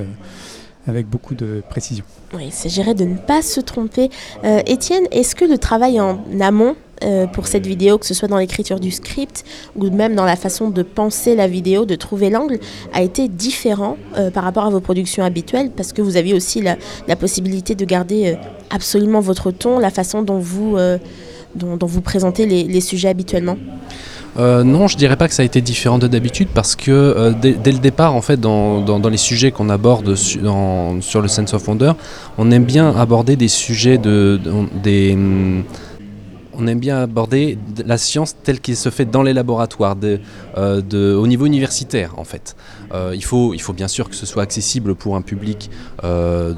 [0.88, 2.06] avec beaucoup de précision.
[2.34, 4.10] Oui, il s'agirait de ne pas se tromper.
[4.44, 8.28] Euh, Étienne, est-ce que le travail en amont euh, pour cette vidéo, que ce soit
[8.28, 9.44] dans l'écriture du script
[9.76, 12.60] ou même dans la façon de penser la vidéo, de trouver l'angle,
[12.94, 15.72] a été différent euh, par rapport à vos productions habituelles?
[15.76, 18.38] Parce que vous aviez aussi la, possibilité de garder
[18.70, 20.78] absolument votre ton, la façon dont vous,
[21.56, 23.58] dont, vous présentez les sujets habituellement.
[24.38, 27.32] Euh, non, je dirais pas que ça a été différent de d'habitude parce que euh,
[27.32, 31.94] dès, le départ, en fait, dans, les sujets qu'on aborde sur le Sense of Wonder,
[32.38, 35.64] on aime bien aborder des sujets de, de- des, hum,
[36.58, 41.16] on aime bien aborder de la science telle qu'elle se fait dans les laboratoires, euh,
[41.16, 42.56] au niveau universitaire en fait.
[42.94, 45.70] Euh, il, faut, il faut bien sûr que ce soit accessible pour un public
[46.04, 46.54] euh,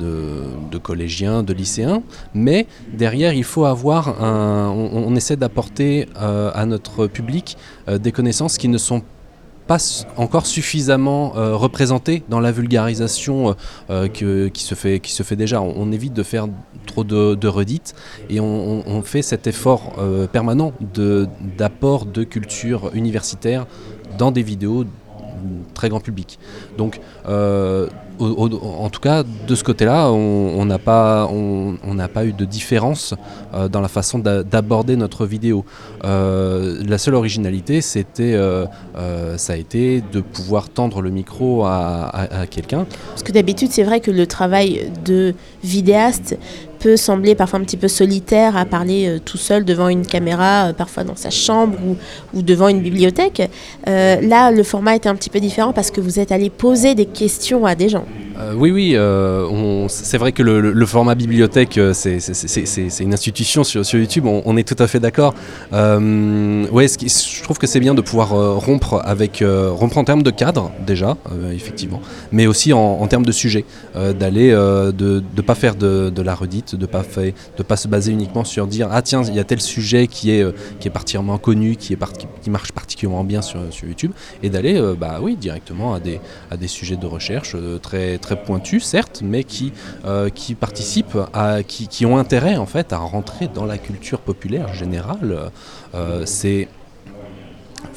[0.71, 2.01] de, collégiens, de lycéens,
[2.33, 4.69] mais derrière il faut avoir un...
[4.69, 7.57] On, essaie d'apporter à notre public
[7.89, 9.18] des connaissances qui ne sont pas
[9.75, 13.55] s- encore suffisamment euh, représentées dans la vulgarisation
[13.89, 15.61] euh, euh, qui, se fait, déjà.
[15.61, 16.47] On, évite de faire
[16.85, 17.95] trop de, redites
[18.29, 19.93] et on, fait cet effort
[20.31, 20.73] permanent
[21.57, 23.65] d'apport de, culture universitaire
[24.17, 24.85] dans des vidéos
[25.73, 26.39] très grand public.
[26.77, 27.87] Donc, euh,
[28.19, 33.13] en tout cas, de ce côté-là, on n'a pas, on, on pas eu de différence
[33.53, 35.63] euh, dans la façon d'a- d'aborder notre vidéo.
[36.03, 38.37] Euh, la seule originalité, c'était,
[39.37, 42.85] ça a été de pouvoir tendre le micro à quelqu'un.
[43.09, 46.37] Parce que d'habitude, c'est vrai que le travail de vidéaste
[46.79, 50.69] peut sembler parfois un petit peu solitaire à parler euh, tout seul devant une caméra,
[50.69, 51.77] euh, parfois dans sa chambre
[52.33, 53.49] ou, devant une bibliothèque.
[53.87, 56.95] Euh, là, le format était un petit peu différent parce que vous êtes allé poser
[56.95, 58.05] des questions à des gens.
[58.55, 58.95] Oui, oui,
[59.89, 64.81] c'est vrai que le, format bibliothèque, c'est- une institution sur, sur YouTube, on, est tout
[64.81, 65.35] à fait d'accord.
[65.73, 70.71] Ouais, je trouve que c'est bien de pouvoir rompre avec, rompre en termes de cadre
[70.87, 71.17] déjà,
[71.53, 73.65] effectivement, mais aussi en, termes de sujet,
[74.17, 77.03] d'aller, de ne pas faire de la redite, de pas
[77.57, 80.31] de pas se baser uniquement sur dire ah tiens il y a tel sujet qui
[80.31, 81.99] est euh, qui est particulièrement connu, qui est
[82.41, 84.11] qui marche particulièrement bien sur, sur YouTube,
[84.43, 86.19] et d'aller euh, bah oui directement à des
[86.51, 89.73] à des sujets de recherche euh, très très pointus certes, mais qui
[90.33, 94.73] qui participent à qui, qui ont intérêt en fait à rentrer dans la culture populaire
[94.73, 95.51] générale.
[96.25, 96.67] C'est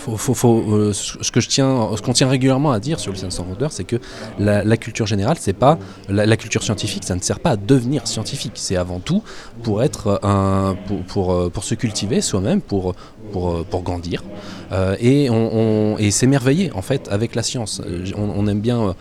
[0.09, 3.47] euh, ce que je tiens, ce qu'on tient régulièrement à dire sur le Sense of
[3.49, 3.97] Wonder, c'est que
[4.39, 8.53] la, culture générale, c'est pas la, culture scientifique, ça ne sert pas à devenir scientifique.
[8.57, 9.23] C'est avant tout
[9.63, 12.95] pour être un, pour, pour, euh, se cultiver soi-même, pour,
[13.33, 14.23] pour, euh, pour grandir,
[15.01, 17.83] et on, et s'émerveiller en fait avec la science.
[18.17, 18.97] On, aime bien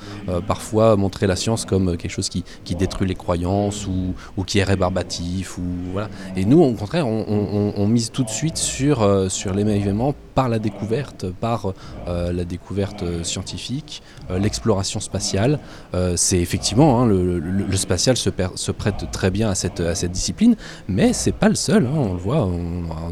[0.45, 4.59] parfois montrer la science comme quelque chose qui, qui détruit les croyances ou, ou qui
[4.59, 6.09] est rébarbatif ou voilà.
[6.35, 11.29] Et nous, au contraire, on, mise tout de suite sur, sur l'émerveillement par la découverte,
[11.31, 11.73] par
[12.07, 14.01] euh, la découverte euh, scientifique,
[14.39, 15.59] l'exploration spatiale.
[15.93, 18.29] Euh, c'est effectivement, hein, le, spatial se,
[18.71, 20.55] prête très bien à cette, discipline,
[20.87, 21.85] mais c'est pas le seul.
[21.85, 22.47] hein, on le voit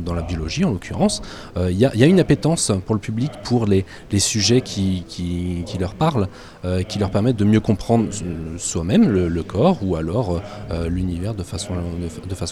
[0.04, 1.22] dans la biologie en l'occurrence.
[1.58, 3.86] Euh, Il y, a, une appétence pour le public pour les,
[4.20, 5.04] sujets qui,
[5.80, 6.28] leur parlent,
[6.66, 11.34] euh, qui leur permettent de mieux comprendre euh, soi-même le, corps ou alors euh, l'univers
[11.34, 11.76] de façon,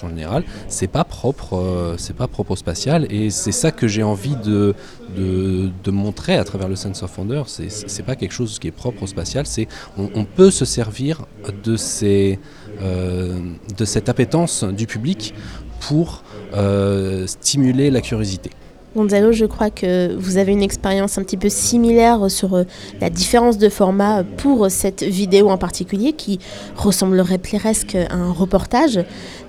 [0.07, 0.43] générale.
[0.67, 4.35] C'est pas propre, euh, c'est pas propre au spatial et c'est ça que j'ai envie
[4.35, 4.73] de,
[5.15, 7.43] de, montrer à travers le Sense of Wonder.
[7.45, 9.45] C'est pas quelque chose qui est propre au spatial.
[9.45, 9.67] C'est
[9.97, 13.39] on, peut se servir euh,
[13.77, 15.33] de cette appétence du public
[15.79, 18.51] pour euh, stimuler la curiosité.
[18.97, 22.63] Gonzalo, je crois que vous avez une expérience un petit peu similaire sur euh,
[22.99, 26.39] la différence de format pour cette vidéo en particulier qui
[26.75, 28.99] ressemblerait presque à un reportage,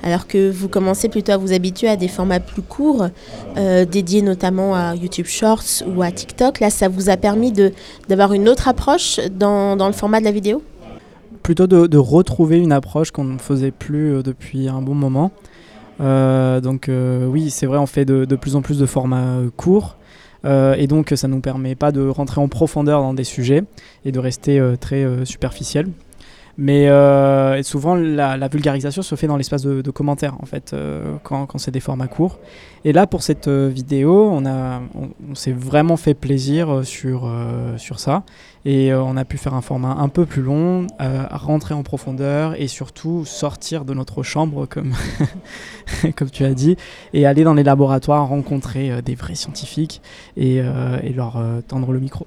[0.02, 3.08] alors que vous commencez plutôt à vous habituer à des formats plus courts,
[3.56, 6.60] euh, dédiés notamment à YouTube Shorts ou à TikTok.
[6.60, 7.50] Là, ça vous a permis
[8.06, 10.62] d'avoir une autre approche dans, dans le format de la vidéo?
[11.42, 15.30] Plutôt de, de retrouver une approche qu'on ne faisait plus euh, depuis un bon moment.
[16.00, 19.38] Euh, donc euh, oui, c'est vrai, on fait de, de plus en plus de formats
[19.38, 19.96] euh, courts.
[20.44, 23.64] euh, et donc ça nous permet pas de rentrer en profondeur dans des sujets
[24.04, 25.88] et de rester très euh, superficiel.
[26.60, 31.56] Mais euh, souvent la, vulgarisation se fait dans l'espace de, commentaires en fait, euh, quand,
[31.56, 32.40] c'est des formats courts.
[32.84, 37.32] Et là pour cette euh, vidéo, on, s'est vraiment fait plaisir sur,
[37.76, 38.24] sur ça.
[38.64, 40.88] Et on a pu faire un format un peu plus long,
[41.30, 44.94] rentrer en profondeur et surtout sortir de notre chambre, comme,
[46.16, 46.76] comme tu as dit,
[47.12, 50.02] et aller dans les laboratoires rencontrer des vrais scientifiques
[50.36, 50.60] et,
[51.14, 52.26] leur tendre le micro.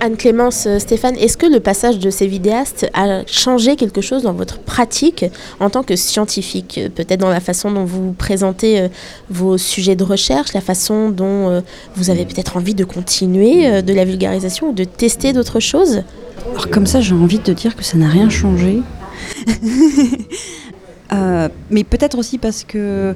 [0.00, 4.32] Anne-Clémence, euh, Stéphane, est-ce que le passage de ces vidéastes a changé quelque chose dans
[4.34, 5.24] votre pratique
[5.60, 8.88] en tant que scientifique Euh, Peut-être dans la façon dont vous présentez euh,
[9.30, 11.62] vos sujets de recherche, la façon dont
[11.96, 16.02] vous avez peut-être envie de continuer de la vulgarisation ou de tester d'autres choses?
[16.52, 18.82] Alors comme ça, j'ai envie de dire que ça n'a rien changé.
[21.70, 23.14] Mais peut-être aussi parce que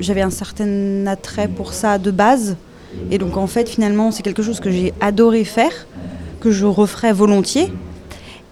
[0.00, 2.56] j'avais un certain attrait pour ça de base.
[3.10, 5.86] Et donc en fait, finalement, c'est quelque chose que j'ai adoré faire,
[6.40, 7.72] que je referais volontiers.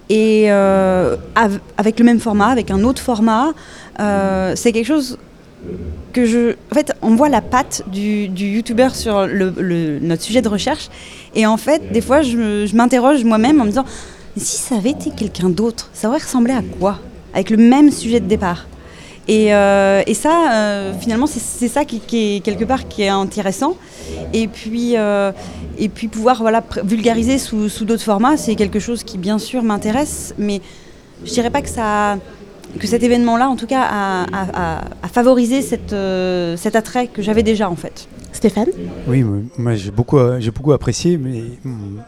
[0.09, 3.53] Et euh, av- avec le même format, avec un autre format,
[4.01, 5.19] euh, c'est quelque chose
[6.13, 6.55] que je...
[6.71, 10.91] En fait, on voit la patte du, youtubeur sur notre sujet de recherche.
[11.35, 13.87] Et en fait, des fois, je, je m'interroge moi-même en me disant,
[14.37, 16.99] si ça avait été quelqu'un d'autre, ça aurait ressemblé à quoi
[17.33, 18.67] Avec le même sujet de départ?
[19.29, 23.09] Et, euh, et ça, euh, finalement, c'est, ça qui, qui est quelque part qui est
[23.09, 23.77] intéressant.
[24.33, 25.31] Et puis, euh,
[25.79, 29.63] et puis pouvoir voilà, vulgariser sous, sous d'autres formats, c'est quelque chose qui, bien sûr,
[29.63, 30.35] m'intéresse.
[30.39, 30.61] Mais
[31.25, 32.19] je dirais pas que ça
[32.79, 37.07] que cet événement-là, en tout cas, a, a- a- a favorisé cette, euh, cet attrait
[37.07, 38.09] que j'avais déjà, en fait.
[38.33, 38.69] Stéphane?
[39.07, 39.23] Oui,
[39.59, 42.01] moi j'ai beaucoup, j'ai beaucoup apprécié, mais hum,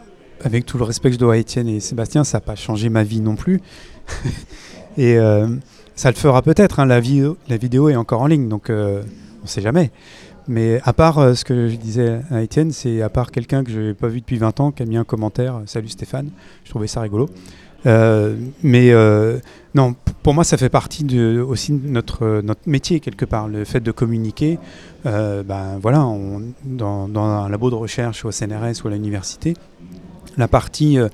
[0.43, 2.89] avec tout le respect que je dois à Étienne et Sébastien, ça n'a pas changé
[2.89, 3.61] ma vie non plus.
[4.97, 5.47] et euh,
[5.95, 6.79] ça le fera peut-être.
[6.79, 9.01] hein, la, vidéo, la est encore en ligne, donc euh,
[9.39, 9.91] on ne sait jamais.
[10.47, 13.71] Mais à part euh, ce que je disais à Étienne, c'est à part quelqu'un que
[13.71, 16.29] je n'ai pas vu depuis 20 ans qui a mis un commentaire, salut Stéphane,
[16.63, 17.29] je trouvais ça rigolo.
[17.85, 19.39] Euh, mais euh,
[19.75, 23.79] non, pour moi, ça fait partie aussi de notre, euh, métier quelque part, le fait
[23.79, 24.57] de communiquer.
[25.05, 25.99] Euh, ben voilà,
[26.63, 29.53] dans, dans un labo de recherche au CNRS ou à l'université,
[30.37, 31.09] la partie euh,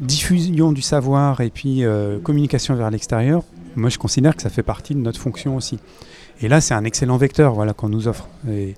[0.00, 3.42] diffusion du savoir et puis euh, communication vers l'extérieur,
[3.76, 5.78] moi je considère que ça fait partie de notre fonction aussi.
[6.42, 8.28] Et là, c'est un excellent vecteur voilà, qu'on nous offre.
[8.50, 8.74] Et,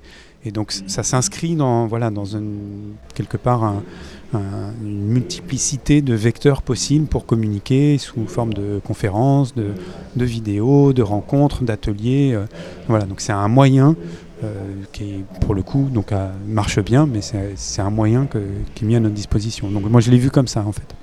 [0.53, 3.83] donc ça s'inscrit dans, voilà, dans une, quelque part un-
[4.33, 11.03] un- une multiplicité de vecteurs possibles pour communiquer sous forme de conférences, de, vidéos, de
[11.03, 12.33] rencontres, d'ateliers.
[12.35, 12.47] euh,
[12.87, 13.95] voilà, donc c'est un moyen
[14.43, 14.55] euh,
[14.93, 18.27] qui, pour le coup, donc, euh, marche bien, mais c'est un moyen
[18.75, 19.69] qui est mis à notre disposition.
[19.71, 20.95] Donc moi, je l'ai vu comme ça, en fait.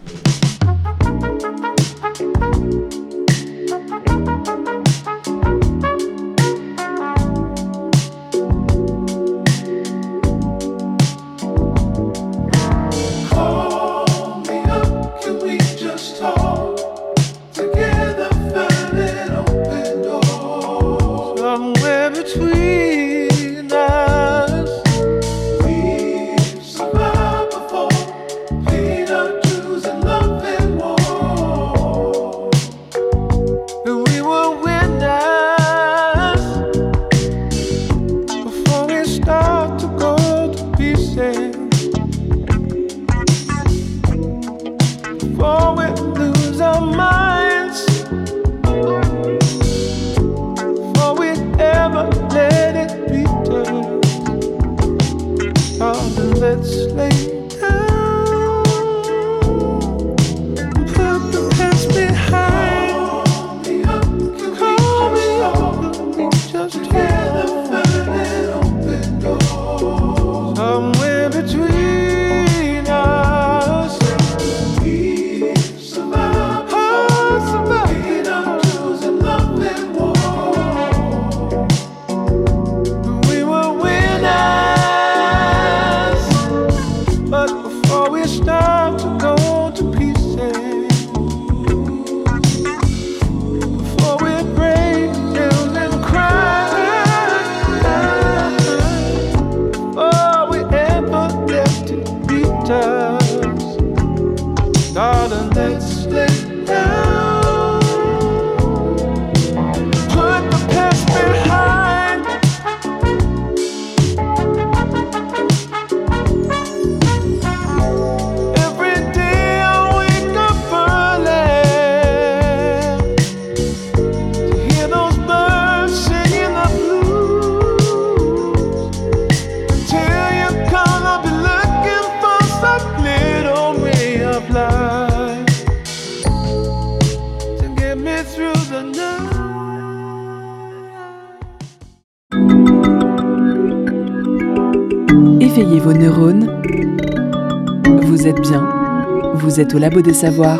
[149.55, 150.59] Vous êtes au labo des savoirs.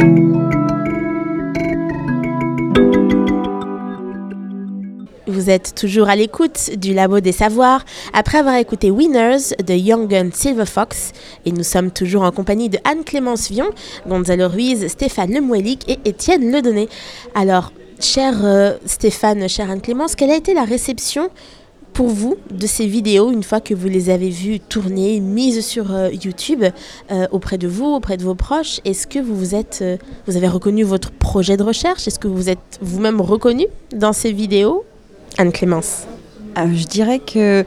[5.28, 7.84] Vous êtes toujours à l'écoute du Labo des Savoirs
[8.14, 11.12] après avoir écouté Winners de Young Gun Silver Fox.
[11.46, 13.68] Et nous sommes toujours en compagnie de Anne-Clémence Vion,
[14.08, 16.88] Gonzalo Ruiz, Stéphane Lemouelic et Étienne Ledonné.
[17.34, 21.30] Alors, cher euh, Stéphane, chère Anne-Clémence, quelle a été la réception
[21.96, 25.94] pour vous de ces vidéos une fois que vous les avez vues tourner, mises sur
[25.94, 26.66] euh, YouTube
[27.10, 28.82] euh, auprès de vous, auprès de vos proches?
[28.84, 29.96] Est-ce que vous vous êtes, euh,
[30.28, 32.06] vous avez reconnu votre projet de recherche?
[32.06, 33.66] Est-ce que vous êtes vous-même reconnu
[33.96, 34.84] dans ces vidéos?
[35.38, 36.04] Anne-Clémence.
[36.58, 37.64] Euh, je dirais que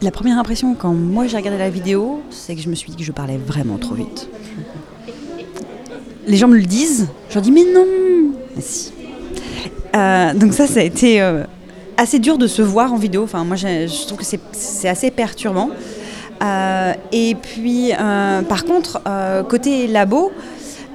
[0.00, 2.96] la première impression quand moi j'ai regardé la vidéo, c'est que je me suis dit
[2.96, 4.30] que je parlais vraiment trop vite.
[6.26, 7.84] Les gens me le disent, je leur dis mais non,
[8.56, 11.20] mais donc ça, ça a été
[11.98, 13.24] assez dur de se voir en vidéo.
[13.24, 15.68] Enfin, moi, je trouve que c'est- assez perturbant.
[16.42, 20.32] Euh, et puis, euh, par contre, euh, côté labo,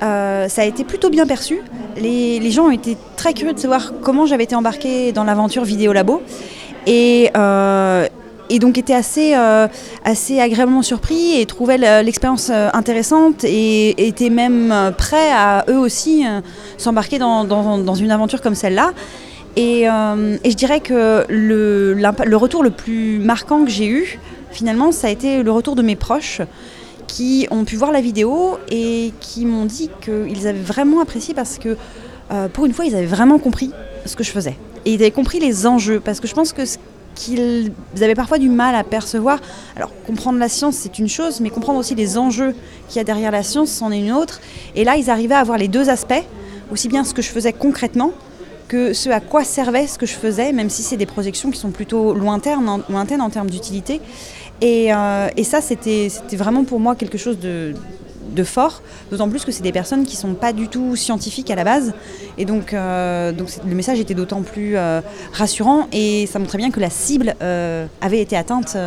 [0.02, 1.62] ça a été plutôt bien perçu.
[1.96, 5.94] Les, gens ont été très curieux de savoir comment j'avais été embarquée dans l'aventure vidéo
[5.94, 6.22] labo.
[6.88, 7.30] Et,
[8.50, 9.34] et donc étaient assez,
[10.04, 16.26] assez agréablement surpris et trouvaient le- l'expérience intéressante et étaient même prêts à eux aussi
[16.78, 18.92] s'embarquer dans une aventure comme celle-là.
[19.56, 24.20] Et, euh, et je dirais que le retour le plus marquant que j'ai eu,
[24.52, 26.42] finalement, ça a été le retour de mes proches
[27.08, 31.60] qui ont pu voir la vidéo et qui m'ont dit qu'ils avaient vraiment apprécié parce
[31.60, 31.78] que
[32.32, 33.72] euh, pour une fois, ils avaient vraiment compris
[34.06, 34.58] ce que je faisais.
[34.86, 36.78] Et ils avaient compris les enjeux parce que je pense que ce
[37.14, 39.40] qu'ils avaient parfois du mal à percevoir,
[39.76, 42.56] alors comprendre la science c'est une chose, mais comprendre aussi les enjeux
[42.88, 44.42] qu'il y a derrière la science c'en est une autre.
[44.76, 46.24] Et là, ils arrivaient à voir les deux aspects,
[46.72, 48.12] aussi bien ce que je faisais concrètement
[48.94, 51.72] ce à quoi servait ce que je faisais, même si c'est des projections qui sont
[51.72, 54.02] plutôt lointaines en, lointaines en termes d'utilité.
[54.62, 57.74] Et, euh, et ça, c'était vraiment pour moi quelque chose de,
[58.32, 61.52] de fort, d'autant plus que c'est des personnes qui ne sont pas du tout scientifiques
[61.52, 61.94] à la base.
[62.38, 65.02] Et donc, euh, donc le message était d'autant plus euh,
[65.34, 67.36] rassurant et ça montrait bien que la cible
[68.02, 68.78] avait été atteinte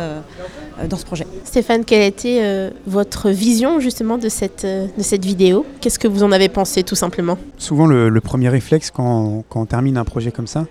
[0.89, 1.25] dans ce projet.
[1.43, 5.65] Stéphane, quelle a été euh, votre vision justement de cette, euh, de cette vidéo?
[5.81, 7.37] Qu'est-ce que vous en avez pensé tout simplement?
[7.57, 10.65] Souvent, le, le premier réflexe quand, quand on termine un projet comme ça,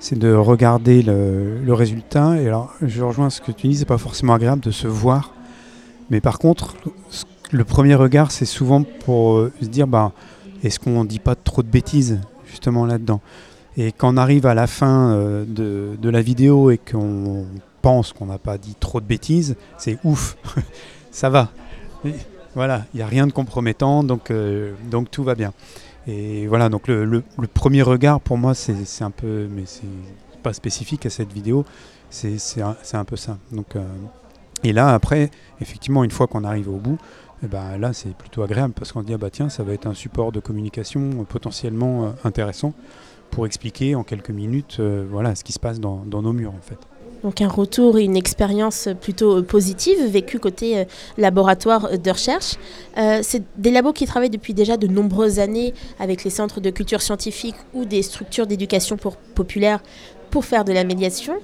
[0.00, 2.36] c'est de regarder le, le résultat.
[2.40, 5.34] Et alors, je rejoins ce que tu dis, c'est pas forcément agréable de se voir.
[6.10, 6.76] Mais par contre,
[7.10, 10.12] ce- le premier regard, c'est souvent pour euh, se dire, bah,
[10.62, 13.20] est-ce qu'on dit pas trop de bêtises justement là-dedans?
[13.76, 17.46] Et quand on arrive à la fin euh, de, de la vidéo et qu'on
[18.16, 20.36] qu'on n'a pas dit trop de bêtises, c'est ouf,
[21.10, 21.48] ça va.
[22.54, 25.52] Voilà, il n'y a rien de compromettant, donc, euh, donc tout va bien.
[26.06, 27.22] Et voilà, donc le,
[27.52, 29.86] premier regard pour moi, c'est un peu, mais c'est
[30.42, 31.64] pas spécifique à cette vidéo,
[32.10, 33.38] c'est un, un peu ça.
[33.52, 33.84] Donc, euh,
[34.64, 35.30] et là, après,
[35.60, 36.98] effectivement, une fois qu'on arrive au bout,
[37.44, 39.72] eh ben, là, c'est plutôt agréable parce qu'on se dit, ah bah tiens, ça va
[39.72, 42.72] être un support de communication euh, potentiellement intéressant
[43.30, 46.62] pour expliquer en quelques minutes voilà, ce qui se passe dans, dans nos murs, en
[46.62, 46.78] fait.
[47.22, 50.84] Donc un retour et une expérience plutôt euh, positive vécue côté euh,
[51.16, 52.56] laboratoire euh, de recherche.
[53.22, 57.00] C'est des labos qui travaillent depuis déjà de nombreuses années avec les centres de culture
[57.00, 58.96] scientifique ou des structures d'éducation
[59.36, 59.80] populaire
[60.30, 61.34] pour faire de la médiation.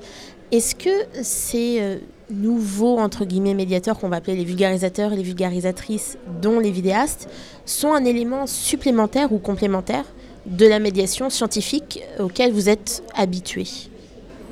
[0.50, 0.90] Est-ce que
[1.22, 6.72] ces nouveaux entre guillemets médiateurs qu'on va appeler les vulgarisateurs et les vulgarisatrices, dont les
[6.72, 7.28] vidéastes,
[7.66, 10.04] sont un élément supplémentaire ou complémentaire
[10.46, 13.64] de la médiation scientifique auquel vous êtes habitué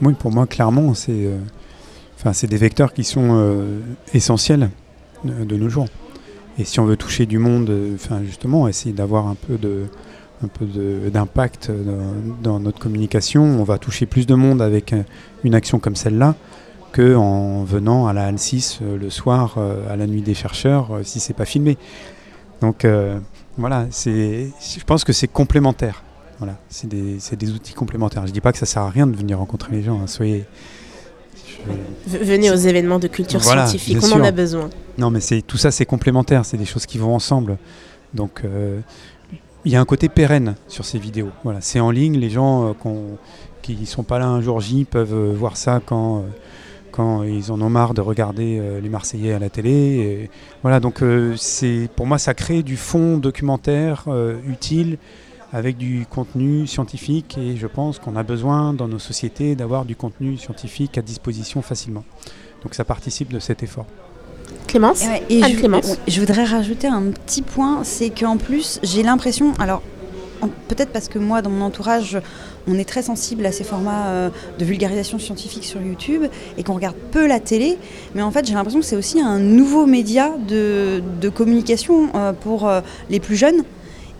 [0.02, 3.80] Oui, pour moi, clairement, c'est euh, des vecteurs qui sont euh,
[4.12, 4.70] essentiels
[5.24, 5.86] de, de nos jours.
[6.58, 9.86] Et si on veut toucher du monde, euh, justement, essayer d'avoir un peu de
[10.44, 10.66] un peu
[11.10, 11.70] d'impact
[12.42, 15.02] dans, notre communication, on va toucher plus de monde avec euh,
[15.44, 16.34] une action comme celle-là
[16.92, 20.34] que en venant à la Halle 6 euh, le soir euh, à la nuit des
[20.34, 21.78] chercheurs euh, si c'est pas filmé.
[22.60, 23.18] Donc euh,
[23.56, 26.02] voilà, c'est je pense que c'est complémentaire.
[26.42, 28.26] Voilà, c'est des, des outils complémentaires.
[28.26, 30.00] Je dis pas que ça sert à rien de venir rencontrer les gens.
[30.00, 30.44] hein, Soyez.
[32.08, 34.68] je- Venez aux événements de culture Voilà, scientifique, on en a besoin.
[34.98, 36.44] Non, mais c'est tout ça, c'est complémentaire.
[36.44, 37.58] C'est des choses qui vont ensemble.
[38.12, 38.80] Donc, euh,
[39.64, 41.30] il y a un côté pérenne sur ces vidéos.
[41.44, 42.18] Voilà, c'est en ligne.
[42.18, 42.72] Les gens euh,
[43.62, 46.24] qui sont pas là un jour J peuvent euh, voir ça quand.
[46.90, 49.70] quand ils en ont marre de regarder euh, les Marseillais à la télé.
[49.70, 50.30] Et
[50.62, 54.98] voilà, donc euh, c'est pour moi ça crée du fond documentaire euh, utile
[55.52, 59.96] avec du contenu scientifique et je pense qu'on a besoin dans nos sociétés d'avoir du
[59.96, 62.04] contenu scientifique à disposition facilement.
[62.62, 63.86] Donc ça participe de cet effort.
[64.66, 68.38] Clémence Et ouais, et je, Anne-Clémence ouais, je voudrais rajouter un petit point, c'est qu'en
[68.38, 69.82] plus, j'ai l'impression, alors
[70.68, 72.18] peut-être parce que moi, dans mon entourage,
[72.66, 76.24] on est très sensible à ces formats euh, de vulgarisation scientifique sur YouTube
[76.56, 77.78] et qu'on regarde peu la télé,
[78.14, 82.32] mais en fait, j'ai l'impression que c'est aussi un nouveau média de, de communication euh,
[82.32, 82.80] pour euh,
[83.10, 83.62] les plus jeunes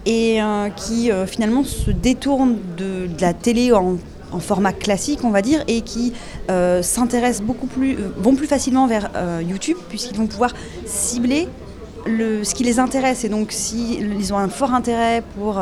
[0.06, 3.98] et euh, qui euh, finalement se détourne de, la télé en
[4.40, 6.12] format classique, on va dire, et qui
[6.50, 9.10] euh, s'intéressent beaucoup plus, vont plus facilement vers
[9.46, 10.54] YouTube, puisqu'ils vont pouvoir
[10.86, 11.48] cibler
[12.06, 13.24] le, ce qui les intéresse.
[13.24, 15.60] Et donc, s'ils ont un fort intérêt pour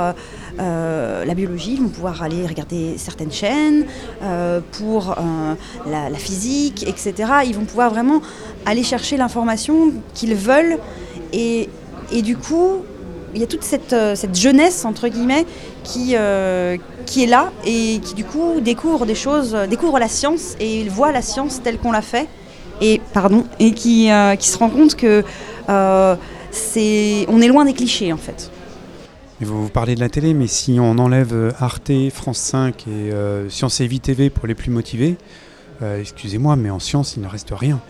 [0.59, 3.87] la biologie, ils vont pouvoir aller regarder certaines chaînes,
[4.73, 5.17] pour
[5.87, 7.33] la, physique, etc.
[7.47, 8.23] Ils vont pouvoir vraiment
[8.67, 10.79] aller chercher l'information qu'ils veulent.
[11.33, 11.69] Et
[12.23, 12.85] du coup,
[13.35, 15.47] il y a toute cette, euh, jeunesse, entre guillemets,
[15.85, 16.77] qui, euh,
[17.07, 20.89] qui est là et qui, du coup, découvre des choses, euh, découvre la science et
[20.89, 22.29] voit la science telle qu'on l'a fait.
[22.81, 25.23] Et, pardon, et qui, se rend compte que
[26.51, 28.51] c'est, on est loin des clichés, en fait.
[29.43, 33.13] Vous, parlez de la télé, mais si on enlève Arte, France 5 et
[33.51, 35.17] Science et Vie TV pour les plus motivés,
[35.83, 37.81] excusez-moi, mais en science, il ne reste rien.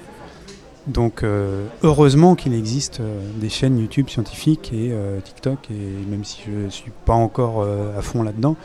[0.91, 6.25] Donc, euh, heureusement qu'il existe euh, des chaînes YouTube scientifiques et euh, TikTok, et même
[6.25, 7.65] si je ne suis pas encore
[7.97, 8.57] à fond là-dedans,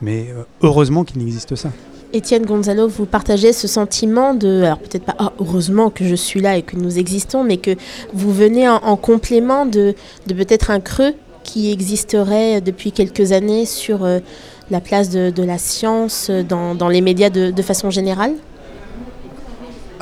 [0.00, 0.28] mais
[0.62, 1.70] heureusement qu'il existe ça.
[2.12, 6.40] Étienne Gonzalo, vous partagez ce sentiment de, alors peut-être pas, ah, heureusement que je suis
[6.40, 7.76] là et que nous existons, mais que
[8.12, 9.94] vous venez en, en complément de,
[10.26, 11.12] peut-être un creux
[11.42, 14.06] qui existerait depuis quelques années sur
[14.70, 18.32] la place de, la science dans, les médias de façon générale?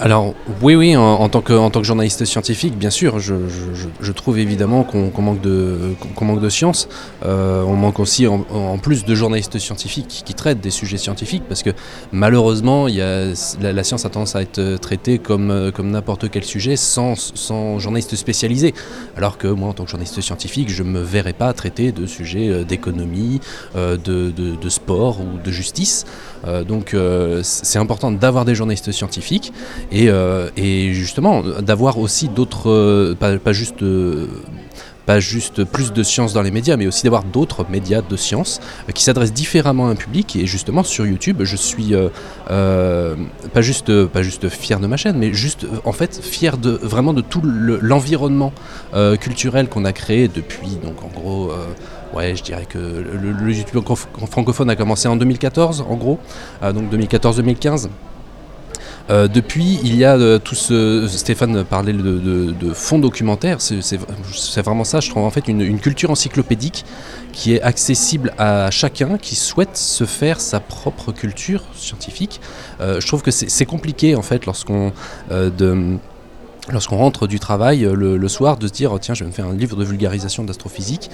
[0.02, 5.40] Alors oui, oui, en, tant que, journaliste scientifique, bien sûr, je, trouve évidemment qu'on manque,
[5.40, 6.88] de, science.
[7.24, 11.62] Euh, on manque aussi en, plus de journalistes scientifiques qui, traitent des sujets scientifiques, parce
[11.62, 11.70] que
[12.10, 17.14] malheureusement, la, science a tendance à être traitée comme, euh, comme n'importe quel sujet sans,
[17.14, 18.74] sans journaliste spécialisé.
[19.16, 22.06] Alors que moi, en tant que journaliste scientifique, je ne me verrais pas traiter de
[22.06, 23.40] sujets euh, d'économie,
[23.76, 26.06] euh, de, sport ou de justice.
[26.46, 29.52] Euh, donc euh, c'est important d'avoir des journalistes scientifiques
[29.92, 33.82] et, euh, et justement d'avoir aussi d'autres, euh, pas, juste...
[33.82, 34.26] euh,
[35.04, 38.60] pas juste plus de science dans les médias, mais aussi d'avoir d'autres médias de science
[38.94, 40.36] qui s'adressent différemment à un public.
[40.36, 41.92] Et justement, sur YouTube, je suis
[42.46, 47.12] pas, juste, pas juste fier de ma chaîne, mais juste en fait fier de, vraiment
[47.14, 48.52] de tout le- l'environnement
[49.20, 51.50] culturel qu'on a créé depuis, donc en gros,
[52.14, 53.96] ouais, je dirais que le, le YouTube franco-
[54.30, 56.20] francophone a commencé en 2014, en gros,
[56.62, 57.88] donc 2014-2015.
[59.12, 61.06] Euh, depuis, il y a euh, tout ce.
[61.06, 66.84] Stéphane parlait de, fonds documentaires, c'est vraiment ça, je trouve en fait une, culture encyclopédique
[67.32, 72.40] qui est accessible à chacun qui souhaite se faire sa propre culture scientifique.
[72.80, 74.92] Euh, je trouve que c'est compliqué en fait lorsqu'on.
[76.70, 79.34] Lorsqu'on rentre du travail le, le soir, de se dire oh, tiens, je vais me
[79.34, 81.10] faire un livre de vulgarisation d'astrophysique,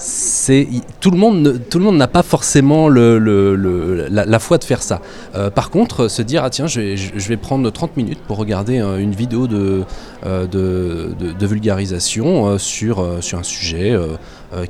[0.00, 0.66] c'est
[1.00, 5.00] tout le monde tout le monde n'a pas forcément la, foi de faire ça.
[5.34, 8.98] Euh, par contre, se dire ah tiens je vais, prendre 30 minutes pour regarder euh,
[8.98, 9.84] une vidéo de,
[10.24, 13.96] euh, vulgarisation sur, un sujet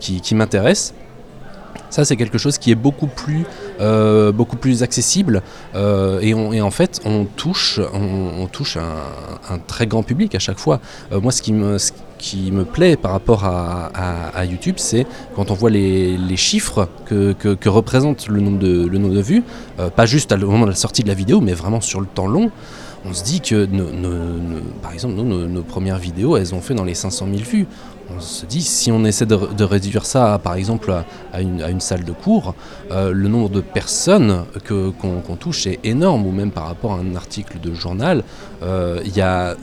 [0.01, 0.95] qui, m'intéresse.
[1.91, 5.43] Ça, c'est quelque chose qui est beaucoup plus, accessible
[5.75, 7.79] et, en fait, on touche,
[9.49, 10.81] un, très grand public à chaque fois.
[11.13, 11.79] Moi, ce qui me,
[12.21, 17.69] qui me plaît par rapport à, YouTube, c'est quand on voit les, chiffres que, que-
[17.69, 19.43] représente le nombre de, le nombre de vues,
[19.79, 22.07] euh, pas juste au moment de la sortie de la vidéo, mais vraiment sur le
[22.07, 22.51] temps long.
[23.05, 26.95] On se dit que, nos- par exemple, nos, premières vidéos, elles ont fait dans les
[26.95, 27.67] 500 000 vues.
[28.15, 30.93] On se dit, si on essaie de, réduire ça, par exemple,
[31.33, 32.55] à, une, à une salle de cours,
[32.91, 37.15] euh, le nombre de personnes qu'on touche est énorme, ou même par rapport à un
[37.15, 38.23] article de journal.
[38.63, 39.57] Euh, Il y a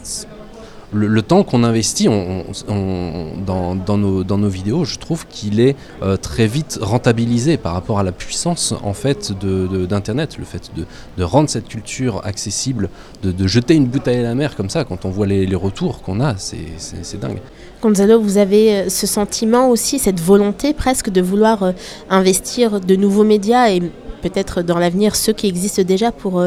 [0.94, 7.58] le, temps qu'on investit dans, nos, vidéos, je trouve qu'il est euh, très vite rentabilisé
[7.58, 12.90] par rapport à la puissance en fait d'Internet, le fait de, rendre cette culture accessible,
[13.24, 16.20] de, jeter une bouteille à la mer comme ça, quand on voit les, retours qu'on
[16.22, 17.40] a, c'est dingue.
[17.82, 21.72] Gonzalo, vous avez euh, ce sentiment aussi, cette volonté presque de vouloir euh,
[22.10, 23.82] investir de nouveaux médias et
[24.22, 26.44] peut-être dans l'avenir ceux qui existent déjà pour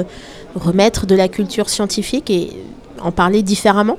[0.56, 2.50] remettre de la culture scientifique et
[3.00, 3.96] en parler différemment?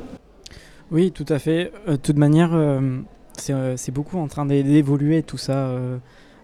[0.92, 1.72] Oui, tout à fait.
[1.88, 3.00] Euh, de toute manière, euh,
[3.38, 5.98] c'est euh, c'est beaucoup en train d'é- d'évoluer tout ça, euh,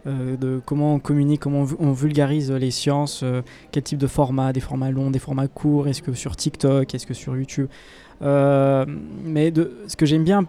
[0.08, 3.42] euh, de comment on communique, comment on, vu- on vulgarise les sciences, euh,
[3.72, 7.06] quel type de format, des formats longs, des formats courts, est-ce que sur TikTok, est-ce
[7.06, 7.68] que sur YouTube.
[8.22, 8.86] Euh,
[9.26, 10.46] mais de, ce que j'aime bien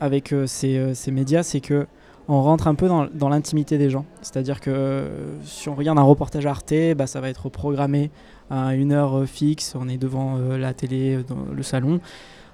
[0.00, 1.86] avec euh, ces, euh, médias, c'est que
[2.28, 4.04] on rentre un peu dans, l'intimité des gens.
[4.22, 5.08] C'est-à-dire que euh,
[5.44, 8.10] si on regarde un reportage Arte, bah, ça va être programmé
[8.50, 12.00] à une heure euh, fixe, on est devant euh, la télé, euh, dans le salon.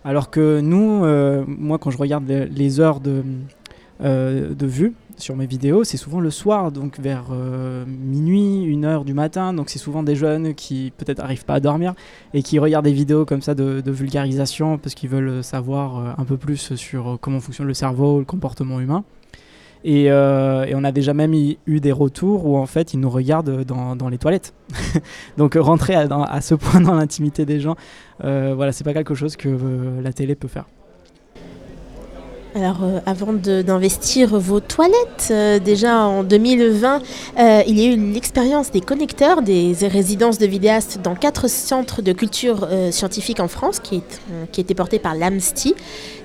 [0.04, 3.24] Alors que nous, euh, moi, quand je regarde les, heures de,
[4.02, 8.84] euh, de vue sur mes vidéos, c'est souvent le soir, donc vers euh, minuit, une
[8.84, 9.52] heure du matin.
[9.52, 11.94] Donc c'est souvent des jeunes qui peut-être n'arrivent pas à dormir
[12.34, 16.36] et qui regardent des vidéos comme ça de, vulgarisation parce qu'ils veulent savoir un peu
[16.36, 19.04] plus sur comment fonctionne le cerveau, le comportement humain.
[19.88, 23.08] Et, euh, et on a déjà même eu des retours où en fait ils nous
[23.08, 24.52] regardent dans, dans les toilettes.
[25.38, 27.76] Donc rentrer à, à ce point dans l'intimité des gens,
[28.24, 30.66] euh, voilà, c'est pas quelque chose que euh, la télé peut faire.
[32.56, 37.02] Alors, euh, avant d'investir vos toilettes, euh, déjà en 2020,
[37.38, 42.00] euh, il y a eu l'expérience des connecteurs, des résidences de vidéastes dans quatre centres
[42.00, 45.74] de culture scientifique en France, qui, est, qui étaient portés par l'AMSTI,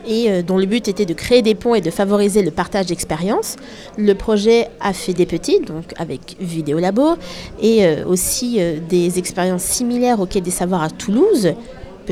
[0.08, 3.58] et dont le but était de créer des ponts et de favoriser le partage d'expériences.
[3.98, 7.16] Le projet a fait des petits, donc avec Vidéolabo,
[7.62, 8.60] et aussi
[8.90, 11.54] des expériences similaires au Quai des Savoirs à Toulouse,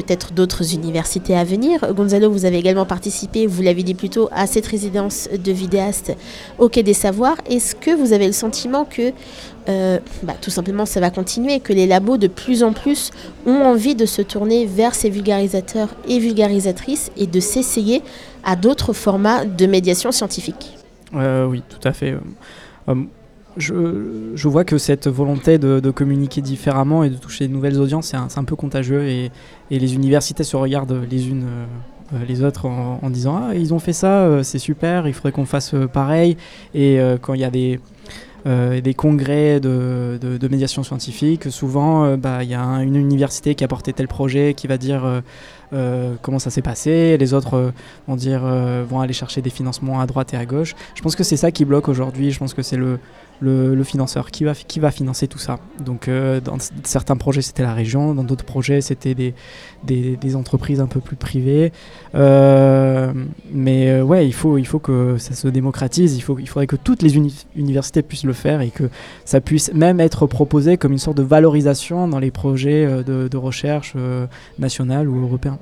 [0.01, 1.93] peut-être d'autres universités à venir.
[1.93, 6.13] Gonzalo, vous avez également participé, vous l'avez dit plus tôt, à cette résidence de vidéaste
[6.57, 7.37] au Quai des Savoirs.
[7.49, 9.11] Est-ce que vous avez le sentiment que,
[9.67, 13.11] euh, bah, tout simplement, ça va continuer, que les labos de plus en plus
[13.45, 18.01] ont envie de se tourner vers ces vulgarisateurs et vulgarisatrices et de s'essayer
[18.43, 20.77] à d'autres formats de médiation scientifique?
[21.13, 22.15] Euh, oui, tout à fait.
[22.87, 22.95] Euh,
[23.59, 28.39] je, vois que cette volonté de, communiquer différemment et de toucher de nouvelles audiences, c'est
[28.39, 29.31] un, peu contagieux et,
[29.71, 31.45] les universités se regardent les unes
[32.13, 35.31] euh, les autres en, disant Ah, ils ont fait ça, euh, c'est super, il faudrait
[35.31, 36.37] qu'on fasse euh, pareil.
[36.73, 37.79] Et quand il y a des,
[38.45, 43.67] des congrès de, médiation scientifique, souvent bah, il y a un- une université qui a
[43.67, 45.21] porté tel projet qui va dire
[45.71, 47.71] euh, comment ça s'est passé, les autres euh,
[48.07, 50.75] vont dire euh, vont aller chercher des financements à droite et à gauche.
[50.95, 52.31] Je pense que c'est ça qui bloque aujourd'hui.
[52.31, 52.99] Je pense que c'est le,
[53.39, 55.59] le, financeur qui va, qui va financer tout ça.
[55.79, 59.33] Donc dans certains projets c'était la région, dans d'autres projets c'était des,
[59.83, 61.71] des, entreprises un peu plus privées.
[62.13, 66.17] Mais ouais, il faut, il faut que ça se démocratise.
[66.17, 68.89] Il, faut, il faudrait que toutes les uni- universités puissent le faire et que
[69.23, 73.37] ça puisse même être proposé comme une sorte de valorisation dans les projets de, de
[73.37, 73.93] recherche
[74.57, 75.58] nationale ou européens.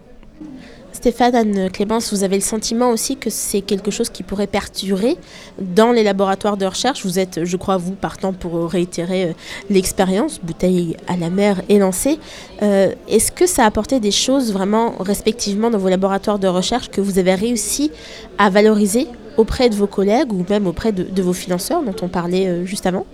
[0.98, 5.16] Stéphane, Clémence, vous avez le sentiment aussi que c'est quelque chose qui pourrait perdurer
[5.60, 7.06] dans les laboratoires de recherche?
[7.06, 9.34] Vous êtes, je crois, vous partant pour réitérer euh,
[9.70, 12.18] l'expérience, bouteille à la mer lancée.
[12.64, 16.90] Euh, Est-ce que ça a apporté des choses vraiment respectivement dans vos laboratoires de recherche
[16.90, 17.92] que vous avez réussi
[18.40, 19.08] à valoriser
[19.38, 22.88] auprès de vos collègues ou même auprès de, vos financeurs dont on parlait euh, juste
[22.88, 23.06] avant?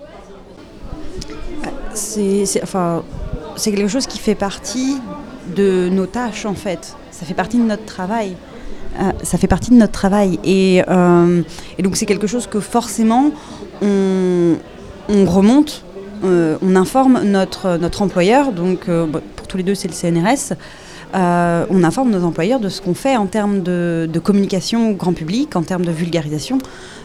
[1.93, 3.03] C'est enfin,
[3.61, 5.01] quelque chose qui fait partie
[5.53, 6.95] de nos tâches en fait.
[7.23, 8.35] Ça fait partie de notre travail.
[8.99, 10.39] Euh, ça fait partie de notre travail.
[10.43, 11.41] Et, euh,
[11.77, 13.31] et donc c'est quelque chose que forcément
[13.81, 14.55] on,
[15.07, 15.85] on remonte,
[16.25, 18.51] euh, on informe notre, notre employeur.
[18.51, 18.87] Donc
[19.37, 20.57] pour tous les deux c'est le CNRS.
[21.13, 25.55] On informe nos employeurs de ce qu'on fait en termes de, communication au grand public,
[25.55, 26.57] en termes de vulgarisation.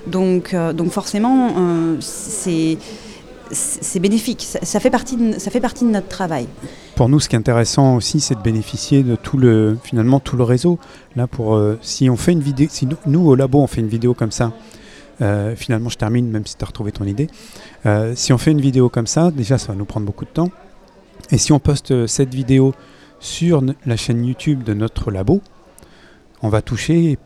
[0.09, 1.53] Donc, donc forcément,
[2.01, 2.77] c'est
[3.51, 4.47] c'est bénéfique.
[4.63, 6.47] Ça, fait partie de, notre travail.
[6.97, 10.37] Pour nous, ce qui est intéressant aussi, c'est de bénéficier de tout le, finalement, tout
[10.37, 10.79] le réseau.
[11.17, 13.89] Là, pour, euh, si on fait une vidéo, si nous, au labo, on fait une
[13.89, 14.53] vidéo comme ça,
[15.21, 17.29] euh, finalement, je termine, même si tu as retrouvé ton idée.
[17.87, 20.31] Euh, si on fait une vidéo comme ça, déjà, ça va nous prendre beaucoup de
[20.31, 20.51] temps.
[21.31, 22.75] Et si on poste cette vidéo
[23.21, 25.43] sur la chaîne YouTube de notre labo,
[26.43, 27.19] on va toucher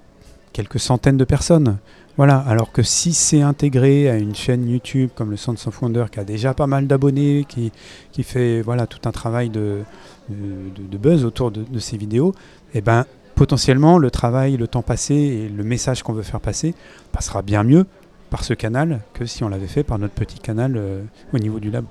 [0.53, 1.79] quelques centaines de personnes.
[2.17, 6.05] Voilà, alors que si c'est intégré à une chaîne YouTube comme le Sons of Wonder
[6.13, 7.73] qui a déjà pas mal d'abonnés, qui,
[8.13, 9.81] qui fait voilà, tout un travail de,
[10.29, 12.35] de, buzz autour de, de ces vidéos,
[12.75, 16.75] et ben potentiellement le travail, le temps passé et le message qu'on veut faire passer
[17.13, 17.87] passera bien mieux
[18.29, 21.61] par ce canal que si on l'avait fait par notre petit canal euh, au niveau
[21.61, 21.87] du lab.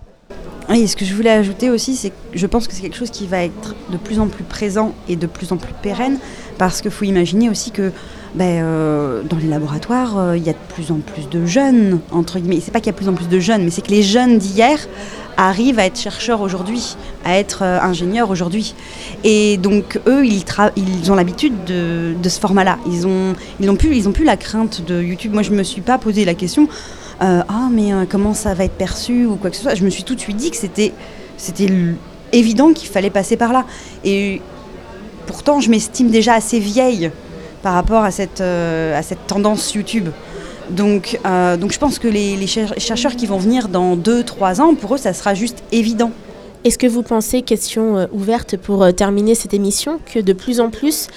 [0.69, 3.09] Oui, ce que je voulais ajouter aussi, c'est que je pense que c'est quelque chose
[3.09, 6.19] qui va être de plus en plus présent et de plus en plus pérenne,
[6.57, 7.91] parce qu'il faut imaginer aussi que
[8.33, 11.99] ben, euh, dans les laboratoires, euh, il y a de plus en plus de jeunes,
[12.11, 12.61] entre guillemets.
[12.61, 14.03] C'est pas qu'il y a de plus en plus de jeunes, mais c'est que les
[14.03, 14.77] jeunes d'hier
[15.35, 18.73] arrivent à être chercheurs aujourd'hui, à être euh, ingénieurs aujourd'hui.
[19.25, 22.77] Et donc eux, ils, ont l'habitude de, ce format-là.
[22.87, 25.33] Ils ont, ils n'ont plus, la crainte de YouTube.
[25.33, 26.69] Moi, je me suis pas posé la question.
[27.21, 29.75] euh, ah, mais comment ça va être perçu ou quoi que ce soit?
[29.75, 30.93] Je me suis tout de suite dit que c'était,
[32.31, 33.65] évident qu'il fallait passer par là.
[34.05, 34.41] Et
[35.27, 37.11] pourtant, je m'estime déjà assez vieille
[37.61, 40.09] par rapport à cette, euh, à cette tendance YouTube.
[40.69, 44.61] Donc, euh, donc je pense que les, les cher- chercheurs qui vont venir dans 2-3
[44.61, 46.11] ans, pour eux, ça sera juste évident.
[46.63, 50.69] Est-ce que vous pensez, question euh, ouverte pour terminer cette émission, que de plus en
[50.69, 51.07] plus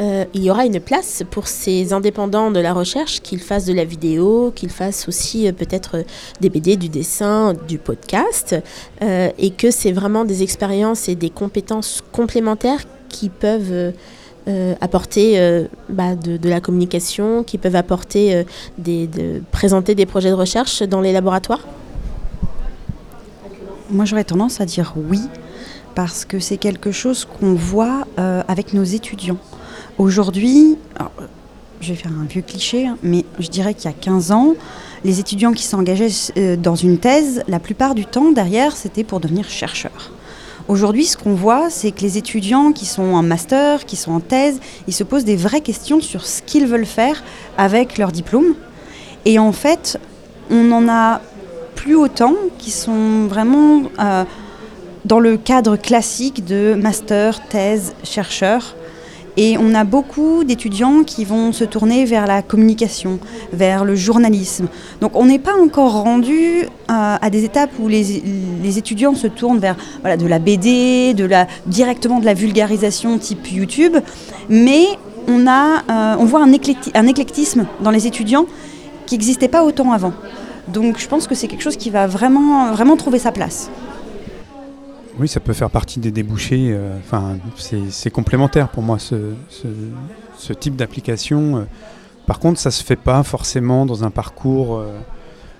[0.00, 3.84] il y aura une place pour ces indépendants de la recherche, qu'ils fassent de la
[3.84, 6.02] vidéo, qu'ils fassent aussi peut-être
[6.40, 8.56] des BD, du dessin, du podcast,
[9.00, 13.92] et que c'est vraiment des expériences et des compétences complémentaires qui peuvent
[14.46, 18.44] euh, apporter euh, bah, de, la communication, qui peuvent apporter
[18.86, 21.66] euh, présenter des projets de recherche dans les laboratoires?
[23.90, 25.20] Moi, j'aurais tendance à dire oui,
[25.94, 29.38] parce que c'est quelque chose qu'on voit avec nos étudiants.
[29.96, 30.76] Aujourd'hui,
[31.80, 34.54] je vais faire un vieux cliché, hein, mais je dirais qu'il y a 15 ans,
[35.04, 39.48] les étudiants qui s'engageaient dans une thèse, la plupart du temps, derrière, c'était pour devenir
[39.48, 40.12] chercheur.
[40.66, 44.20] Aujourd'hui, ce qu'on voit, c'est que les étudiants qui sont en master, qui sont en
[44.20, 47.22] thèse, ils se posent des vraies questions sur ce qu'ils veulent faire
[47.58, 48.54] avec leur diplôme.
[49.26, 49.98] Et en fait,
[50.50, 51.20] on n'en a
[51.74, 54.24] plus autant qui sont vraiment euh,
[55.04, 58.74] dans le cadre classique de master, thèse, chercheur.
[59.36, 63.18] Et on a beaucoup d'étudiants qui vont se tourner vers la communication,
[63.52, 64.68] vers le journalisme.
[65.00, 69.58] Donc on n'est pas encore rendu euh, à des étapes où les, étudiants se tournent
[69.58, 73.96] vers voilà, de la BD, de la, directement de la vulgarisation type YouTube,
[74.48, 74.86] mais
[75.26, 76.52] on, a, euh, on voit un,
[76.94, 78.46] un éclectisme dans les étudiants
[79.06, 80.12] qui n'existait pas autant avant.
[80.68, 83.70] Donc je pense que c'est quelque chose qui va vraiment, vraiment trouver sa place.
[85.18, 86.72] Oui, ça peut faire partie des débouchés.
[86.72, 86.98] euh,
[87.90, 89.34] c'est complémentaire pour moi ce,
[90.58, 91.58] type d'application.
[91.58, 91.64] euh.
[92.26, 94.76] Par contre, ça se fait pas forcément dans un parcours.
[94.78, 94.98] euh,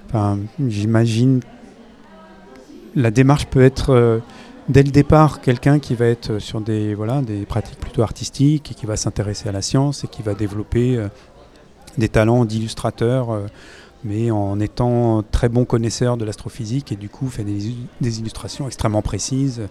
[0.09, 0.39] Enfin,
[0.69, 1.41] j'imagine
[2.95, 4.21] la démarche peut être
[4.69, 8.75] dès le départ quelqu'un qui va être sur des voilà des pratiques plutôt artistiques et
[8.75, 11.05] qui va s'intéresser à la science et qui va développer
[11.99, 13.41] des talents d'illustrateur.
[14.05, 19.03] Mais en étant très bon connaisseur de l'astrophysique et du coup fait des, illustrations extrêmement
[19.03, 19.63] précises.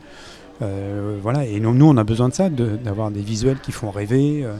[0.62, 3.92] Euh, voilà, et nous, nous, on a besoin de ça, d'avoir des visuels qui font
[3.92, 4.54] rêver, euh,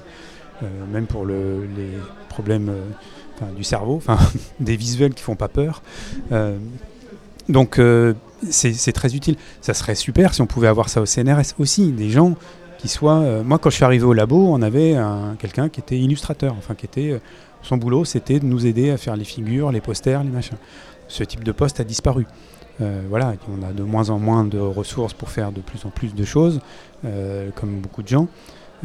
[0.64, 1.90] euh, même pour le- les
[2.30, 2.72] problèmes
[3.56, 4.02] du cerveau,
[4.60, 5.82] des visuels qui font pas peur.
[7.50, 7.80] Donc
[8.50, 9.36] c'est très utile.
[9.62, 12.36] Ça serait super si on pouvait avoir ça au CNRS aussi, des gens
[12.80, 13.44] qui soient.
[13.44, 16.74] moi, quand je suis arrivé au labo, on avait un- quelqu'un qui était illustrateur, enfin
[16.76, 17.20] qui était
[17.64, 20.58] son boulot, c'était de nous aider à faire les figures, les posters, les machins.
[21.08, 22.26] Ce type de poste a disparu.
[22.82, 25.90] Euh, voilà, on a de moins en moins de ressources pour faire de plus en
[25.90, 26.60] plus de choses,
[27.06, 28.28] euh, comme beaucoup de gens.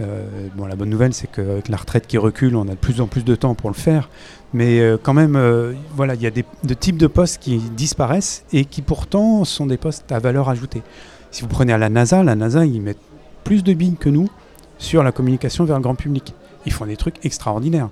[0.00, 3.00] Euh, bon, la bonne nouvelle, c'est qu'avec la retraite qui recule, on a de plus
[3.00, 4.08] en plus de temps pour le faire.
[4.54, 5.38] Mais quand même,
[5.94, 9.66] voilà, il y a des de types de postes qui disparaissent et qui pourtant sont
[9.66, 10.82] des postes à valeur ajoutée.
[11.30, 12.98] Si vous prenez à la NASA, la NASA, ils mettent
[13.44, 14.28] plus de billes que nous
[14.78, 16.34] sur la communication vers le grand public.
[16.64, 17.90] Ils font des trucs extraordinaires.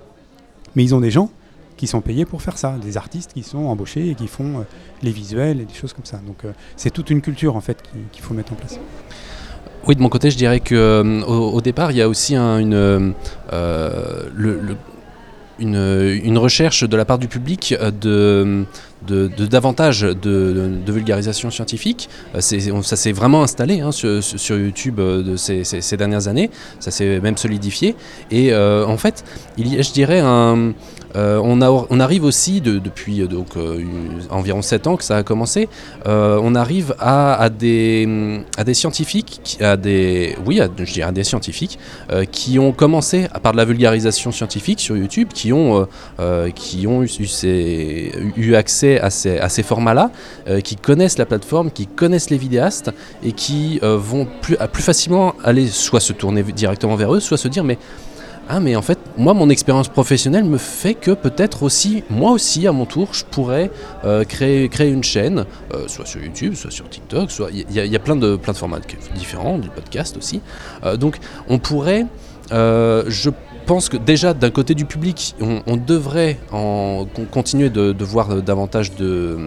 [0.77, 1.31] Mais ils ont des gens
[1.75, 4.61] qui sont payés pour faire ça, des artistes qui sont embauchés et qui font euh,
[5.01, 6.17] les visuels et des choses comme ça.
[6.25, 8.79] Donc euh, c'est toute une culture en fait qui- qu'il faut mettre en place.
[9.87, 12.59] Oui, de mon côté, je dirais que euh, au, départ, il y a aussi un-
[12.59, 13.15] une,
[15.59, 18.63] une, recherche de la part du public de,
[19.05, 22.09] de, davantage de, vulgarisation scientifique.
[22.35, 26.49] Euh, ça s'est vraiment installé hein, sur, YouTube euh, ces dernières années.
[26.79, 27.95] Ça s'est même solidifié.
[28.31, 29.23] Et euh, en fait,
[29.57, 30.73] il y a, je dirais, un,
[31.15, 33.27] euh, on, arrive aussi, de- depuis euh,
[33.57, 33.83] euh,
[34.29, 35.69] environ 7 ans que ça a commencé,
[36.05, 38.07] on arrive à, des,
[38.73, 41.79] scientifiques, à des, oui, je dirais à des scientifiques
[42.31, 45.87] qui ont commencé à par de la vulgarisation scientifique sur YouTube, qui ont,
[48.37, 50.11] eu, accès à ces, formats-là,
[50.63, 52.91] qui connaissent la plateforme, qui connaissent les vidéastes
[53.23, 57.47] et qui vont plus, plus facilement aller soit se tourner directement vers eux, soit se
[57.47, 57.77] dire mais
[58.49, 62.67] ah mais en fait moi mon expérience professionnelle me fait que peut-être aussi moi aussi
[62.67, 63.71] à mon tour je pourrais
[64.05, 67.95] euh, créer, créer une chaîne euh, soit sur YouTube soit sur TikTok soit il y,
[67.95, 68.79] a- plein de plein de formats
[69.15, 70.41] différents du podcast aussi.
[70.83, 71.17] Euh, donc
[71.49, 72.05] on pourrait
[72.51, 73.29] je
[73.65, 78.95] pense que déjà d'un côté du public on, devrait en con- continuer de, voir davantage
[78.95, 79.37] de,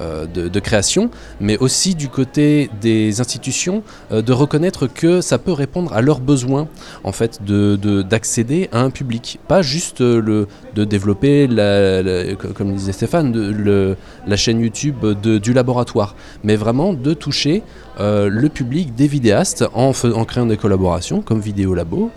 [0.00, 5.52] de, de création mais aussi du côté des institutions euh, de reconnaître que ça peut
[5.52, 6.68] répondre à leurs besoins
[7.04, 9.38] en fait de de- d'accéder à un public.
[9.48, 14.60] Pas juste euh, le de développer la, la- co- comme disait Stéphane de- la chaîne
[14.60, 16.14] YouTube de- du laboratoire
[16.44, 17.62] mais vraiment de toucher
[18.00, 22.10] euh, le public des vidéastes en, en créant des collaborations comme Vidéo Labo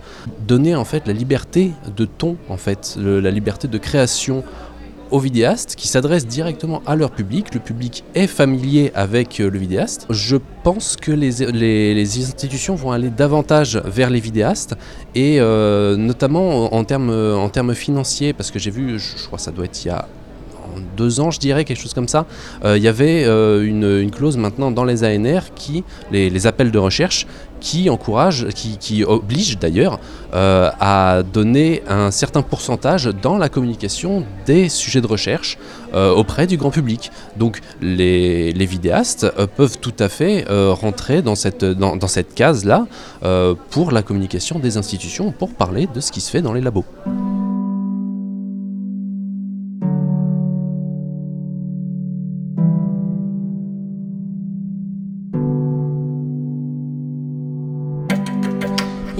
[0.46, 4.42] donner en fait la liberté de ton en fait la liberté de création
[5.10, 7.54] aux vidéastes qui s'adressent directement à leur public.
[7.54, 10.06] Le public est familier avec euh, le vidéaste.
[10.10, 14.74] Je pense que les, les- institutions vont aller davantage vers les vidéastes
[15.14, 19.44] et euh, notamment en termes en termes financiers parce que j'ai vu, je, crois que
[19.44, 20.06] ça doit être il y a
[20.96, 22.26] deux ans, je dirais, quelque chose comme ça,
[22.64, 26.78] euh, il y avait euh, une, clause maintenant dans les ANR qui, les appels de
[26.78, 27.26] recherche,
[27.66, 29.98] qui encourage, qui, oblige d'ailleurs
[30.34, 35.58] euh, à donner un certain pourcentage dans la communication des sujets de recherche
[35.92, 37.10] euh, auprès du grand public.
[37.36, 42.86] Donc les, vidéastes euh, peuvent tout à fait rentrer dans cette, case-là
[43.70, 46.84] pour la communication des institutions, pour parler de ce qui se fait dans les labos.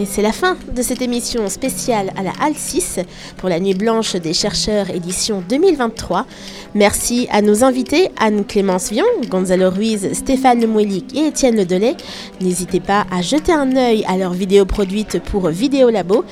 [0.08, 3.00] C'est la fin de cette émission spéciale à la Halle 6
[3.36, 6.26] pour la Nuit Blanche des chercheurs édition 2023.
[6.74, 11.96] Merci à nos invités Anne-Clémence Vion, Gonzalo Ruiz, Stéphane Lemouelik et Étienne Ledelay.
[12.40, 16.24] N'hésitez pas à jeter un œil à leurs vidéos produites pour Vidéo Labo.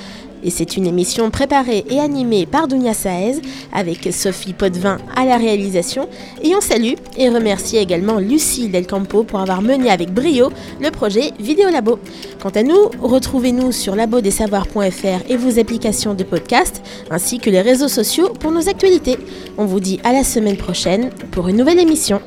[0.44, 3.40] Et c'est une émission préparée et animée par Dounia Saez
[3.72, 6.08] avec Sophie Potvin à la réalisation.
[6.42, 10.90] Et on salue et remercie également Lucie Del Campo pour avoir mené avec brio le
[10.90, 11.98] projet Vidéo Labo.
[12.42, 17.88] Quant à nous, retrouvez-nous sur labodesavoirs.fr et vos applications de podcast, ainsi que les réseaux
[17.88, 19.16] sociaux pour nos actualités.
[19.56, 22.20] On vous dit à la semaine prochaine pour une nouvelle émission.